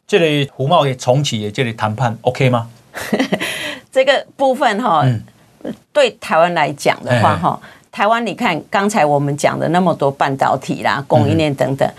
[0.07, 2.69] 这里服贸也重启，也这里谈判 OK 吗？
[3.91, 5.01] 这个部分哈。
[5.05, 5.21] 嗯
[5.93, 7.59] 对台湾来讲的话，哈，
[7.91, 11.89] 台湾你看刚才我们讲的那么多半导体啦、供应链等等，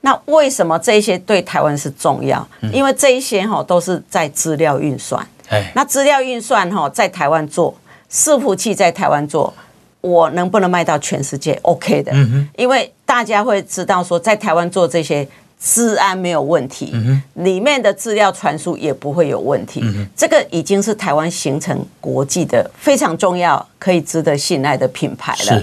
[0.00, 2.46] 那为什么这些对台湾是重要？
[2.72, 5.26] 因为这一些哈都是在资料运算，
[5.74, 7.74] 那资料运算哈在台湾做，
[8.10, 9.52] 伺服器在台湾做，
[10.00, 12.12] 我能不能卖到全世界？OK 的，
[12.56, 15.26] 因为大家会知道说在台湾做这些。
[15.58, 16.92] 资安没有问题，
[17.34, 19.82] 里面的资料传输也不会有问题。
[20.14, 25.62] 这个已经是台湾形成国际的非常重要、可以值得信赖的品牌了。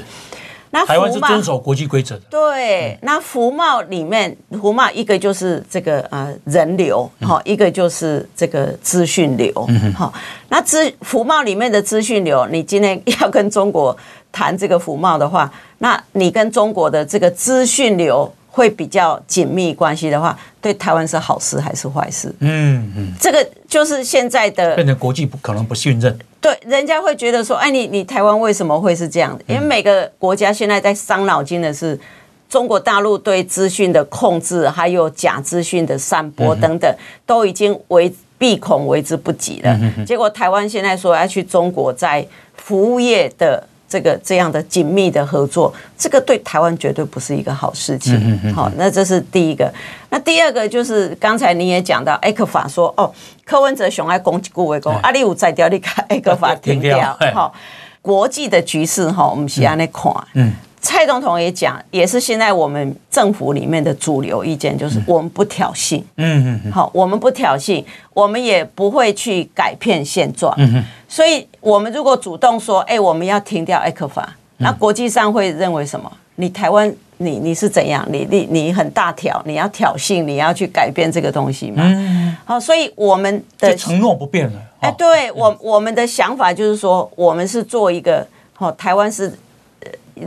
[0.71, 2.21] 那台湾是遵守国际规则的。
[2.31, 9.53] 对，那服贸里面，服贸一个就是这个呃人流，好，一个就是这个资讯流，
[9.95, 10.11] 好。
[10.49, 13.95] 那资服贸里面的资讯流，你今天要跟中国
[14.31, 18.33] 谈这个服贸的话，那你跟中国的这个资讯流。
[18.55, 22.31] 会比较紧密关系的话，对台湾是好事还是坏事？
[22.37, 26.15] 嗯嗯，这个就是现在的变成国际不可能不信任。
[26.39, 29.35] 对，人家会觉得说，哎，你你台湾为什么会是这样？
[29.47, 31.99] 因为每个国家现在在伤脑筋的是
[32.47, 39.79] 中国大陆对资讯的控制，还有假资讯的散播等等，都已经为避恐为之不及了。
[40.05, 42.23] 结果台湾现在说要去中国在
[42.55, 43.67] 服务业的。
[43.93, 48.51] 这个这样的紧密的合作，这个对台湾绝对不是一个好事情。
[48.51, 49.71] 好，那这是第一个。
[50.09, 53.13] 那第二个就是刚才你也讲到艾克法说哦，
[53.45, 57.15] 柯文哲熊爱攻击顾维公，阿里有在 掉，你看 ECFA 停掉。
[57.35, 57.53] 好，
[58.01, 60.11] 国际的局势哈，我们是安尼看。
[60.33, 60.51] 嗯。
[60.83, 66.03] 蔡总统也讲，也是现在我们政府里面的主流意见，就是我们不挑衅。
[66.17, 66.71] 嗯嗯。
[66.71, 70.53] 好，我们不挑衅，我们也不会去改变现状。
[70.57, 70.83] 嗯哼。
[71.07, 74.25] 所以，我们如果主动说，哎，我们要停掉 ECFA，
[74.57, 76.11] 那国际上会认为什么？
[76.35, 78.05] 你台湾，你你是怎样？
[78.11, 81.83] 你你你很大条，你要挑衅，你要去改变这个东西嘛？
[81.85, 84.59] 嗯，好，所以我们的承诺不变了。
[84.81, 88.27] 哎，对我我们的想法就是说，我们是做一个，
[88.57, 89.31] 哦，台湾是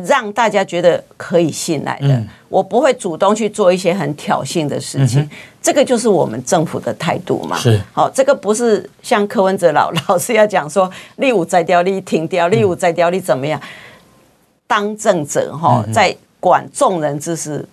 [0.04, 2.22] 让大家觉得可以信赖的。
[2.48, 5.28] 我不会主动去做一些很挑衅的事情，
[5.60, 7.56] 这个就是我们政府的态度嘛。
[7.56, 13.60] 是，好，这个不是像柯文哲老老师要讲说，立五摘掉，立停掉，立五摘掉，立怎么样？
[14.68, 17.66] 当政者哈，在管众人之事，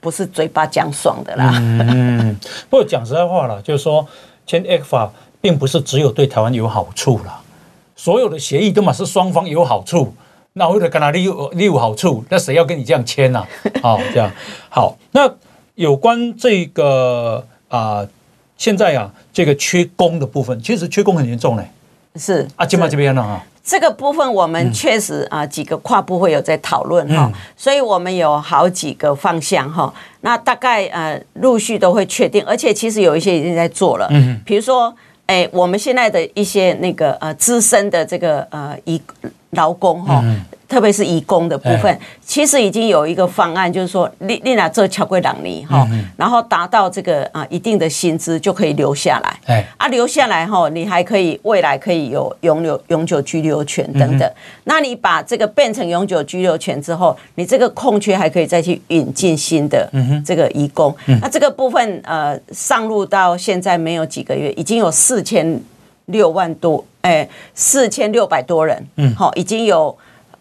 [0.00, 1.52] 不是嘴巴讲爽的啦。
[1.54, 2.34] 嗯，
[2.70, 4.06] 不过讲实在话了，就是说
[4.46, 7.40] 签 ECFA 并不是只有对台湾有好处啦，
[7.94, 10.14] 所有的协议都嘛是双方有好处。
[10.54, 13.46] 那为了跟他利有利有好处，那谁要跟你这样签呢？
[13.82, 14.30] 好， 这样
[14.68, 14.96] 好。
[15.12, 15.30] 那
[15.74, 18.06] 有关这个啊，
[18.56, 21.64] 现在啊，这个缺工的部分，其实缺工很严重嘞。
[22.16, 23.44] 是啊，金马这边呢啊。
[23.62, 29.92] 这个部分我们确实啊几个跨部会有在讨论哈，所以我们有好几个方向哈。
[30.22, 34.08] 那大概呃陆续都会确定，而且其实有一些已经在做了。
[34.10, 34.92] 嗯，比如说
[35.26, 38.98] 哎，我们现在的一些那个呃资深的这个呃移
[39.50, 40.22] 劳工哈。
[40.68, 49.64] 特别是移工的部分，其实已经有一个方案，就是说，你你拿这巧贵两年哈，然后达到这个啊一定的薪资就可以留下来。
[49.78, 54.30] 啊，留下来哈，你还可以未来可以有永留永久居留权等等。
[54.64, 59.90] 那你把这个变成永久居留权之后，你这个空缺还可以再去引进新的
[60.22, 60.94] 这个移工。
[61.22, 65.58] 那这个部分呃上路到现在没有几个月，已经有四千
[66.08, 69.96] 六万多，哎，四千六百多人，嗯，好，已经有。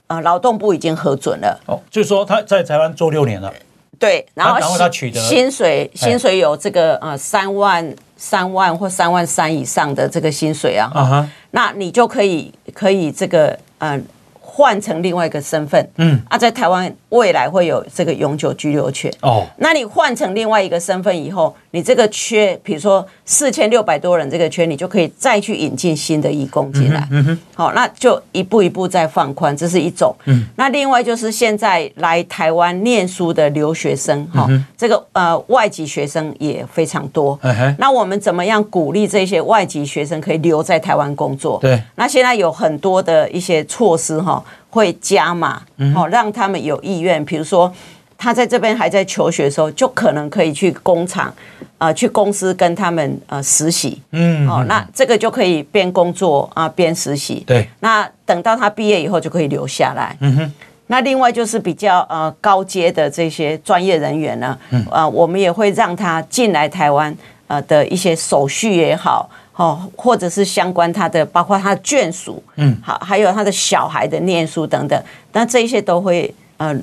[0.09, 1.59] 呃，劳动部已经核准了。
[1.65, 3.53] 哦，就是说他在台湾做六年了。
[3.99, 10.89] 对，然后然后他取得薪水，薪水有这个呃三万三万或三万三以上的这个薪水啊。
[10.93, 14.01] 啊哈，那你就可以可以这个呃。
[14.39, 19.45] 换成另外一个身份，嗯，啊，在台湾未来会有这个永久居留权哦。
[19.57, 30.13] 那你换成另外一个身份以后，你这个缺，比如说四千六百多人这个缺，你就可以再去引进新的移工进来，嗯哼，好，那就一步一步再放宽，这是一种。
[30.25, 34.47] 嗯，那另外就是现在来台湾念书的留学生，哈，
[34.77, 37.39] 这个呃外籍学生也非常多。
[37.77, 41.57] 那我们怎么样鼓励这些外籍学生可以留在台湾工作？
[41.61, 44.43] 对，那现在有很多的一些措施，哈。
[44.78, 45.61] 会加码，
[45.95, 47.23] 好让他们有意愿。
[47.25, 47.73] 比如说，
[48.15, 51.34] 他在这边还在求学的时候，就可能可以去工厂，
[51.80, 53.99] 啊，去公司跟他们呃实习。
[54.11, 57.43] 嗯，哦，那这个就可以边工作啊边实习。
[57.47, 60.15] 对，那等到他毕业以后就可以留下来。
[60.19, 60.53] 嗯哼。
[60.89, 64.57] 那另外就是比较呃高阶的这些专业人员呢，
[64.89, 67.13] 啊，我们也会让他进来台湾
[67.47, 69.30] 呃的一些手续也好。
[69.57, 75.03] 哦，或者是相关他的，包括他的眷属，嗯，好，还有他的小孩的念书等等，
[75.33, 76.79] 那这一些都会呃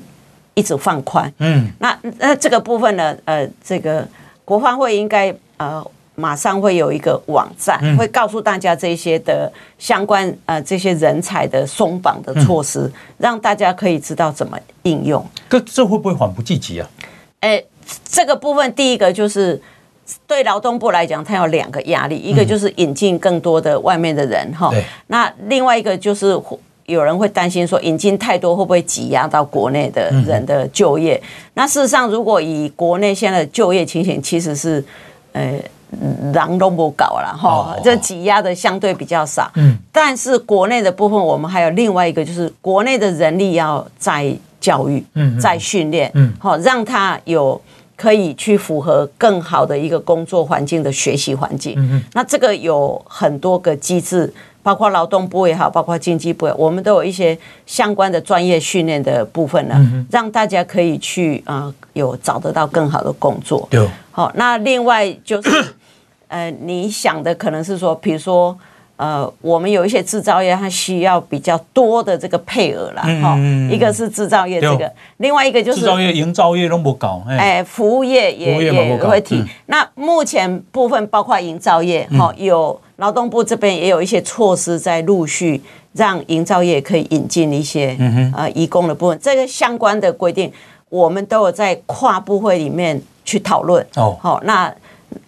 [0.55, 4.05] 一直放宽，嗯，那那这个部分呢，呃，这个
[4.43, 5.81] 国发会应该呃
[6.15, 9.49] 马上会有一个网站，嗯、会告诉大家这些的
[9.79, 15.25] 相关呃这些人才的松绑的措施，嗯、让大家可以知道怎么应用。
[15.49, 16.89] 这这会不会缓不济急啊？
[17.39, 17.63] 哎，
[18.03, 19.61] 这个部分第一个就是。
[20.27, 24.71] 对劳动部来讲，它有两个压力，一个就是引进更多的外面的人哈，
[25.07, 26.39] 那另外一个就是
[26.85, 31.19] 有人会担心说，引进太多会不会挤压到国内的人的就业？
[31.55, 34.83] 那事实上，如果以国内现在的就业情形，其实是
[35.33, 35.59] 呃，
[36.33, 39.51] 狼都不搞了哈，这挤压的相对比较少。
[39.55, 44.31] 嗯，但是国内的部分，我们还有另外一个，就是国内的人力要再
[44.61, 47.59] 教育，嗯，再训练，嗯，好，让他有。
[47.97, 52.03] 可以去符合更好的一个工作环境的学习环境。
[52.13, 60.05] 那这个有很多个机制，包括劳动部也好，包括经济部，我们都有一些相关的专业训练的部分呢，嗯。
[60.11, 63.67] 让大家可以去啊、呃，有找得到更好的工作。
[63.69, 63.87] 对。
[64.11, 65.49] 好，那另外就是，
[66.27, 68.57] 呃，你想的可能是说，比如说。
[68.97, 73.37] 呃，我们有一些制造业，它需要比较多的这个配额啦哈。
[73.69, 77.21] 一个是制造业这个，另外一个就是制造业、营造业都不搞。
[77.27, 79.43] 哎，服务业也也会提。
[79.65, 87.97] 那目前部分包括营造业哈，有劳动部这边也有一些措施在陆续让营造业可以引进一些
[88.33, 89.19] 呃移工的部分。
[89.21, 90.49] 这个相关的规定，
[90.87, 93.85] 我们都有在跨部会里面去讨论。
[93.95, 94.73] 哦，好，那。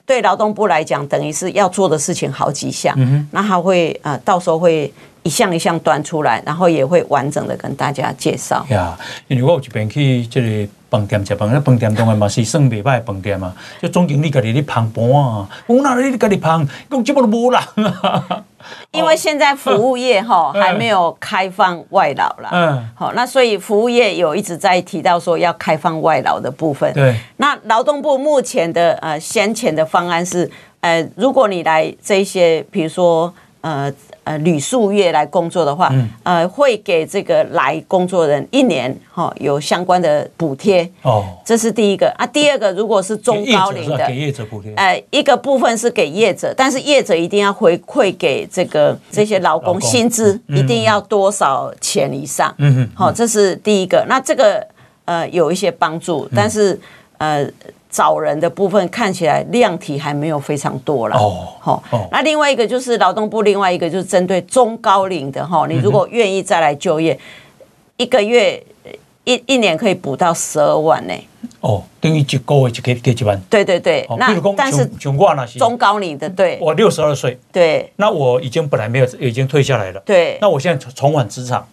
[0.05, 3.27] 对劳动部来讲，等于是要做的事情好几项，嗯、哼。
[3.31, 4.91] 那他会呃，到时候会
[5.27, 8.65] 一项一项端出来，然后也会完整的跟大家介绍。
[8.69, 8.97] 呀，
[9.27, 18.43] 因为我有一边去这个饭店吃饭，那饭店当然嘛是算袂歹饭店嘛，就总经理家己咧捧盘啊，我哪里家己捧，讲这么都无人啊。
[18.91, 22.49] 因为现在服务业哈还没有开放外劳啦。
[22.51, 26.91] 嗯，好，那所以服务业有一直在提到说要开放外劳的部分。
[26.93, 30.49] 对，那劳动部目前的呃先前的方案是，
[30.79, 33.93] 呃，如果你来这些，比如说呃。
[34.27, 42.27] 呃，旅宿业来工作的话，嗯、呃，会给这个来工作人一年哈、哦、有相关的补贴哦，这是第一个啊。
[42.27, 54.05] 第二个，如果是中高龄的，给业者补贴，呃，一个部分是给业者，但是业者一定要回馈给这个这些劳工薪资，一定要多少钱以上，嗯哼，好、哦，这是第一个。
[54.09, 54.67] 那这个
[55.05, 56.77] 呃有一些帮助，但是
[57.17, 57.49] 呃。
[57.89, 67.17] 找人的部分看起来量体还没有非常多了哦，好，那另外一个就是劳动部，另外一个就是针对中高龄的哈，你如果愿意再来就业，
[67.95, 68.61] 一个月
[69.23, 71.13] 一一年可以补到十二万呢。
[71.61, 73.39] 哦，等于一个月就可以给几万。
[73.49, 75.17] 对对对，那但是中
[75.77, 81.67] 高龄的，对，我六十二岁，对，那我已经本来没有，已经退下来了，对，那我现在重返职场。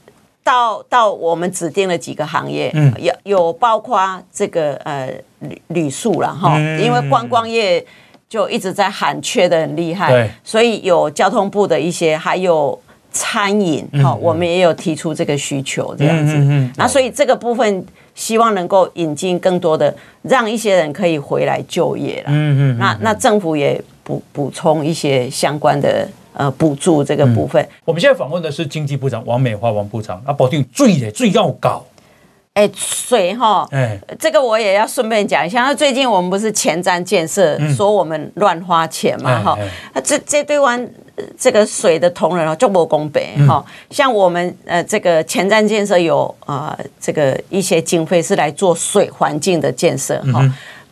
[0.45, 3.99] 到到我们指定了几个行业，嗯，有有包括
[4.31, 7.85] 这个呃旅旅宿了哈，因为观光业
[8.29, 12.79] 就一直在喊缺的很厉害，对，所以有交通部的一些，还有
[13.11, 26.07] 餐饮哈，我们也有提出这个需求这样子，嗯，那所以这个部分希望能够引进更多的，让一些人可以回来就业了，嗯嗯，那那政府也补补充一些相关的。
[26.37, 31.85] 呃，补助这个部分，嗯，我们现在访问的是经济部长王美花王部长，啊，保定最的最要搞，
[32.55, 35.63] 哎，水哈，哎，这个我也要顺便讲一下。
[35.63, 39.57] 那最近我们不是前瞻建设，嗯、说我们乱花钱嘛，哈，
[39.93, 40.85] 那这这对湾
[41.39, 43.65] 这个水的同仁啊，就不公平哈。
[43.91, 50.45] 像我们呃这个前瞻建设有啊、呃、这个一些经费是来做水环境的建设哈，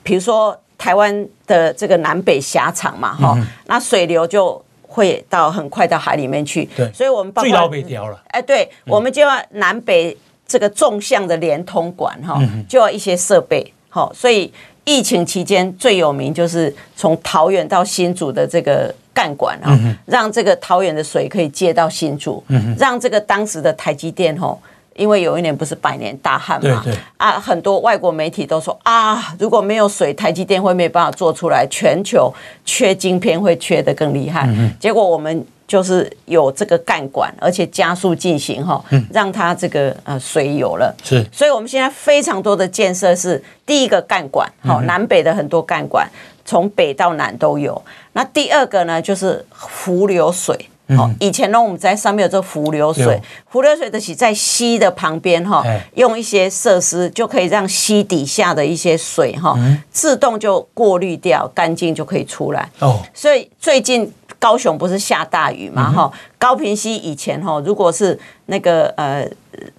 [0.05, 3.37] 比如说台湾的这个南北狭长嘛，哈，
[3.67, 4.63] 那水流就。
[4.93, 8.23] 会到很快到海里面去，对，所以我们包括最老北条了。
[8.29, 10.15] 哎，对，我们就要南北
[10.47, 12.39] 这个纵向的连通管哈，
[12.69, 13.73] 就要一些设备。
[13.89, 14.53] 好，所以
[14.85, 22.45] 疫情期间最有名就是从桃园到新竹的这个干管啊，让这个桃园的水可以接到新竹，
[22.79, 24.61] 让这个当时的台积电吼。
[24.95, 32.33] 因为有一年不是百年大旱嘛，对对啊，很多外国媒体都说啊，如果没有水，台积电会没办法做出来，全球
[32.65, 34.47] 缺晶片会缺的更厉害。
[34.49, 40.95] 嗯、结果我们就是有这个干管，而且加速进行哈，让它这个呃水有了。
[41.03, 46.07] 是，所以我们现在非常多的建设是第一个干管，好，南北的很多干管，
[46.45, 47.81] 从北到南都有。
[48.13, 50.69] 那第二个呢，就是浮流水。
[50.99, 55.65] 哦，以前呢，我们在上面有这浮流水，浮流水的是在溪的旁边哈，
[55.95, 59.57] 用一些设施就可以让溪底下的一些水哈，
[59.91, 62.69] 自动就过滤掉，干净就可以出来。
[62.81, 69.29] 哦，所以最近高雄不是下大雨嘛哈，高平溪以前哈，如果是那个呃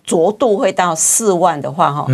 [0.04, 2.08] 浊度会到四万的话哈，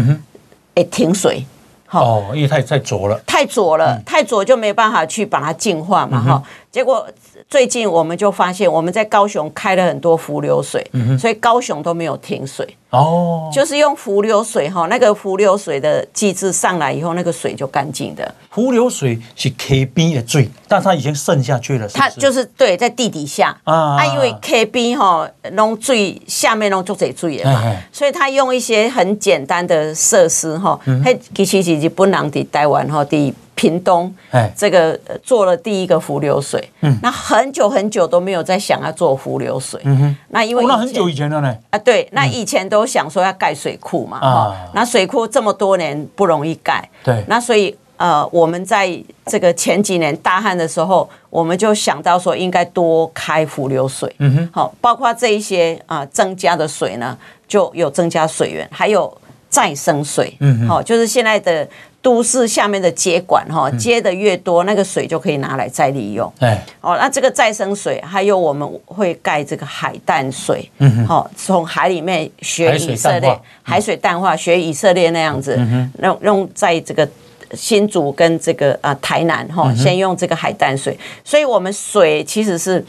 [0.76, 1.45] 哎停水。
[1.91, 7.08] 哦，因为太太浊了，太浊了，太浊就没办法去把它净化嘛哈，结果。
[7.50, 10.86] 最近我们就发现，我们在高雄开了很多浮流水，
[11.20, 12.76] 所以高雄都没有停水。
[12.91, 18.36] 哦，就是用浮流水哈，那个浮流水的机制上来以后，那个水就干净的。
[18.52, 22.00] 浮流水是 KB 的水，但它已经渗下去了是是？
[22.00, 33.34] 它就是对，在地底下啊，啊，因为 KB 哈弄水下面弄足侪水嘛，所以它用一些很简单的设施哈，嘿，其实是日本人在台湾哈的。
[33.60, 34.10] 屏东，
[34.55, 59.14] 这个做了第一个浮流水，嗯，那很久很久都没有在想要做浮流水，嗯哼，那因为、哦、那很久以前了呢，啊，对，那以前都想说要盖水库嘛，哈、嗯，那水库这么多年不容易盖，对，那所以呃，我们在这个前几年大旱的时候，我们就想到说应该多开浮流水，嗯哼，好，包括这一些啊、呃、增加的水呢，就有增加水源，还有
[59.49, 61.68] 再生水，嗯哼，好，就是现在的。
[62.02, 66.32] 都市下面的接管哈，接的越多，那个水就可以拿来再利用。
[66.39, 75.60] 哎，哦，那这个再生水，还有我们会盖这个海淡水，嗯，好，从海里面学以色列海水淡化，学以色列那样子，
[76.02, 77.08] 用用在这个
[77.54, 82.86] 新竹跟这个啊台南哈，先用这个海淡水，所以我们水其实是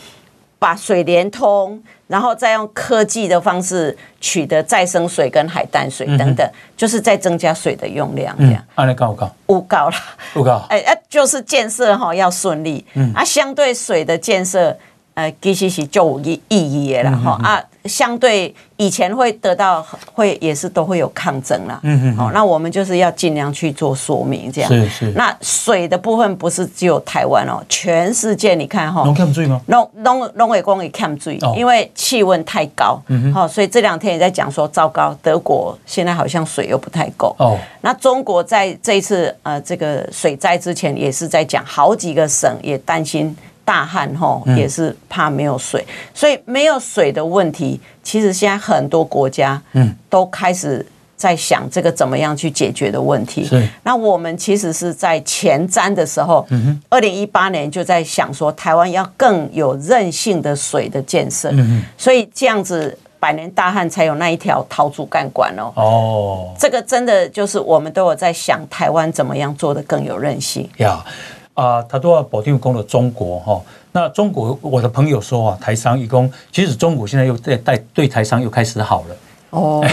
[0.58, 1.82] 把水连通。
[2.10, 6.44] 然后再用科技的方式取得再生水跟海淡水等等，
[6.76, 8.60] 就是在增加水的用量这样。
[8.74, 9.32] 按你高不高？
[9.46, 9.96] 不高啦，
[10.34, 10.66] 不高。
[10.68, 12.84] 哎，就是建设哈要顺利。
[12.94, 14.76] 嗯，啊，相对水的建设
[15.14, 25.12] 呃，其实是就有意义的啦哈、嗯、啊，相对以前会得到会也是都会有抗争啦，嗯嗯，好，那我们就是要尽量去做说明这样，是是。
[25.16, 29.60] 那水的部分不是只有台湾哦，全世界你看哈，拢欠水吗？
[29.66, 37.58] 拢拢拢会讲会欠水，因为气温太高，嗯好，所以这两天也在讲说糟糕，德国现在好像水又不太够哦。
[37.80, 43.34] 那中国在这一次呃这个水灾之前也是在讲，好几个省也担心。
[43.70, 50.84] 大旱吼，也是怕没有水，嗯、所以没有水的问题，其实现在很多国家嗯都开始
[51.16, 53.44] 在想这个怎么样去解决的问题。
[53.44, 56.44] 是，那我们其实是在前瞻的时候，
[56.88, 65.72] 二零一八年就在想说台湾要更有韧性的水的建设，嗯，所以这样子百年大旱才有那一条桃竹干管哦。
[65.76, 71.04] 哦，这个真的就是我们都有在想台湾怎么样做的更有韧性呀。
[71.06, 71.39] Yeah.
[71.60, 73.60] 啊，他都要保定攻了中国哈。
[73.92, 79.16] 那中国，我的朋友说啊，台商一攻，其实中国现在又在带对台商又开始好了。
[79.50, 79.84] 哦，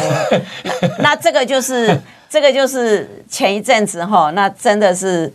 [0.64, 2.00] 那， 那这个就是
[2.30, 5.30] 这个就是前一阵子哈，那真的是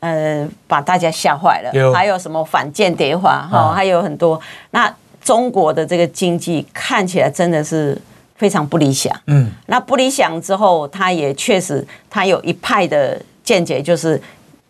[0.00, 1.70] 呃把大家吓坏了。
[1.72, 4.38] 有还有什么反间谍法哈，还有很多。
[4.72, 7.96] 那中国的这个经济看起来真的是
[8.36, 9.18] 非常不理想。
[9.28, 14.20] 嗯，那不理想之后，他也确实他有一派的见解就是。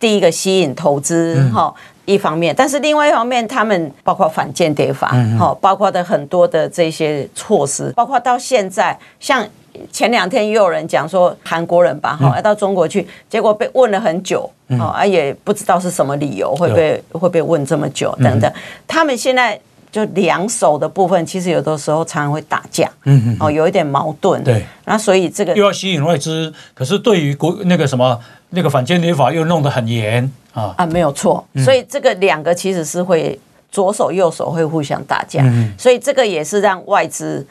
[0.01, 1.73] 第一个吸引投资哈，
[2.05, 9.47] 一方面，但是另外一方面，他们包括反间谍法哈，包括的很多的这些措施，包括到现在，像
[9.93, 18.53] 前两天又有人讲说韩国人吧哈要到中国去，结果被问了很久啊，也不知道是什么理由会被会被问这么久等等，
[18.87, 19.61] 他们现在
[19.91, 28.19] 就两手的部分，其实有的时候常常会打架，嗯哦，有一点矛盾，对，那所以这个又要吸引外资，可是对于国那个什么。
[28.51, 30.25] 那个反间谍法又弄得很严
[30.55, 30.75] 啊。
[30.79, 33.39] 啊，没有错，所以这个两个其实是会
[33.71, 37.47] 左手右手会互相打架，嗯所以这个也是让外资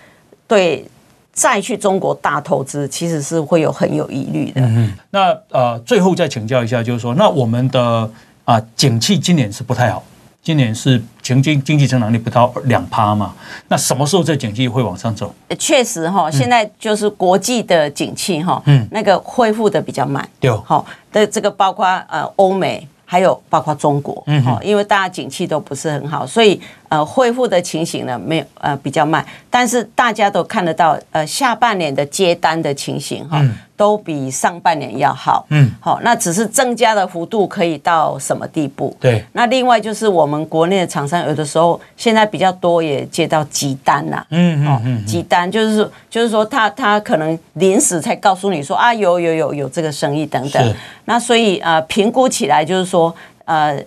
[0.48, 0.84] 对
[1.32, 4.62] 再去中国大投资其实是会有很有疑虑的。
[4.62, 8.10] 嗯，那呃，最后再请教一下，就是说，那我们的
[8.46, 10.04] 啊，景气今年是不太好。
[10.48, 13.34] 今年是经济经济增长率不到两趴嘛？
[13.68, 15.36] 那什么时候这经济会往上走？
[15.60, 20.26] 确实哈，现在就是国际的景气哈，嗯，那个恢复的比较慢。
[20.40, 33.46] 对，好的，这个包括呃欧美，还有包括中国，嗯，因为大家景气都不是很好，所以呃恢复的情形呢没有呃比较慢，但是大家都看得到呃下半年的接单的情形哈。
[33.78, 38.98] 都比上半年要好，嗯，好，那只是增加的幅度可以到什么地步？
[39.00, 50.76] 对，那另外就是我们国内的厂商有的时候现在比较多也接到急单呐，嗯嗯嗯，急单就是说就是说他他可能临时才告诉你说啊有有有有这个生意等等，
[51.06, 53.14] 那所以呃评估起来就是说
[53.46, 53.80] 呃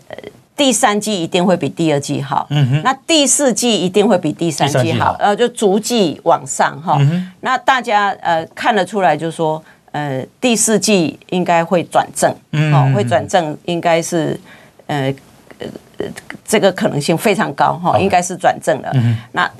[0.57, 6.97] 第三季一定会比第二季好，嗯哼，那第四季一定会比第三季好，呃就逐季往上哈，
[7.41, 9.61] 那大家呃看得出来就是说。
[9.93, 12.32] 呃，第四季应该会转正，
[12.72, 14.38] 哦，会转正，应该是，
[14.86, 15.12] 呃，
[15.59, 16.07] 呃，
[16.45, 18.93] 这个可能性非常高哈，应该是转正了。
[19.32, 19.51] 那，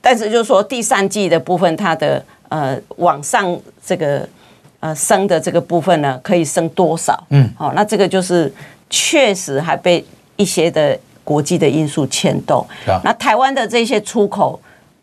[0.00, 3.54] 但是就是说第三季的部分，它的呃往上
[3.84, 4.26] 这个
[4.80, 7.22] 呃升的这个部分呢，可以升多少？
[7.28, 8.50] 嗯，好，那这个就是
[8.88, 10.02] 确实还被
[10.36, 12.66] 一些的国际的因素牵动。
[13.04, 14.58] 那台湾的这些出口。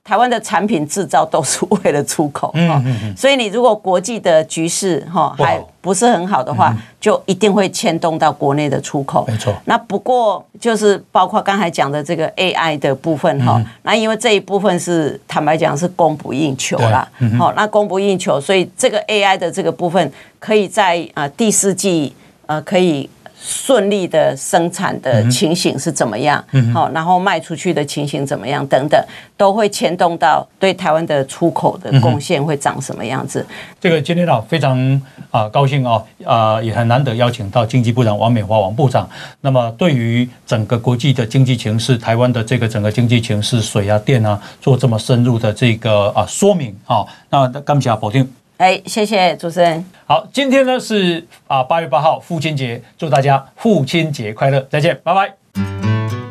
[0.08, 9.26] 台湾的产品制造都是为了出口，嗯嗯嗯，所以你如果国际的局势哈还不是很好的话，就一定会牵动到国内的出口。
[9.28, 9.53] 没错。
[9.66, 17.05] 那不过就是包括刚才讲的这个 AI 的部分哈，那因为这一部分是坦白讲是供不应求啦，
[17.38, 23.10] 好，那供不应求，所以这个 AI 的这个部分可以在啊第四季呃可以。
[23.39, 26.43] 顺利的生产的情形是怎么样？
[26.51, 28.65] 嗯，好，然后卖出去的情形怎么样？
[28.67, 28.99] 等等，
[29.38, 33.45] 都会牵动到对台湾的出口的贡献会长什么样子。
[33.79, 39.07] 这个今天啊，非常啊高兴啊啊，也很难得邀请到经济部长王美花王部长。
[39.41, 48.27] 那么对于整个国际的经济情势，台湾的这个整个经济情势，水啊电啊，做这么深入的这个啊说明啊，那感谢保定。
[48.58, 49.86] 哎，谢谢主持人。
[50.05, 55.34] 好，今天呢是啊八月八号父亲节，祝大家父亲节快乐，再见，拜拜。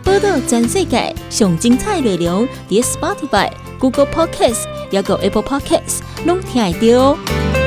[0.03, 7.66] 报道全世界上精彩内容，伫 Spotify、Google Podcasts，还有 Apple Podcasts，拢听得到。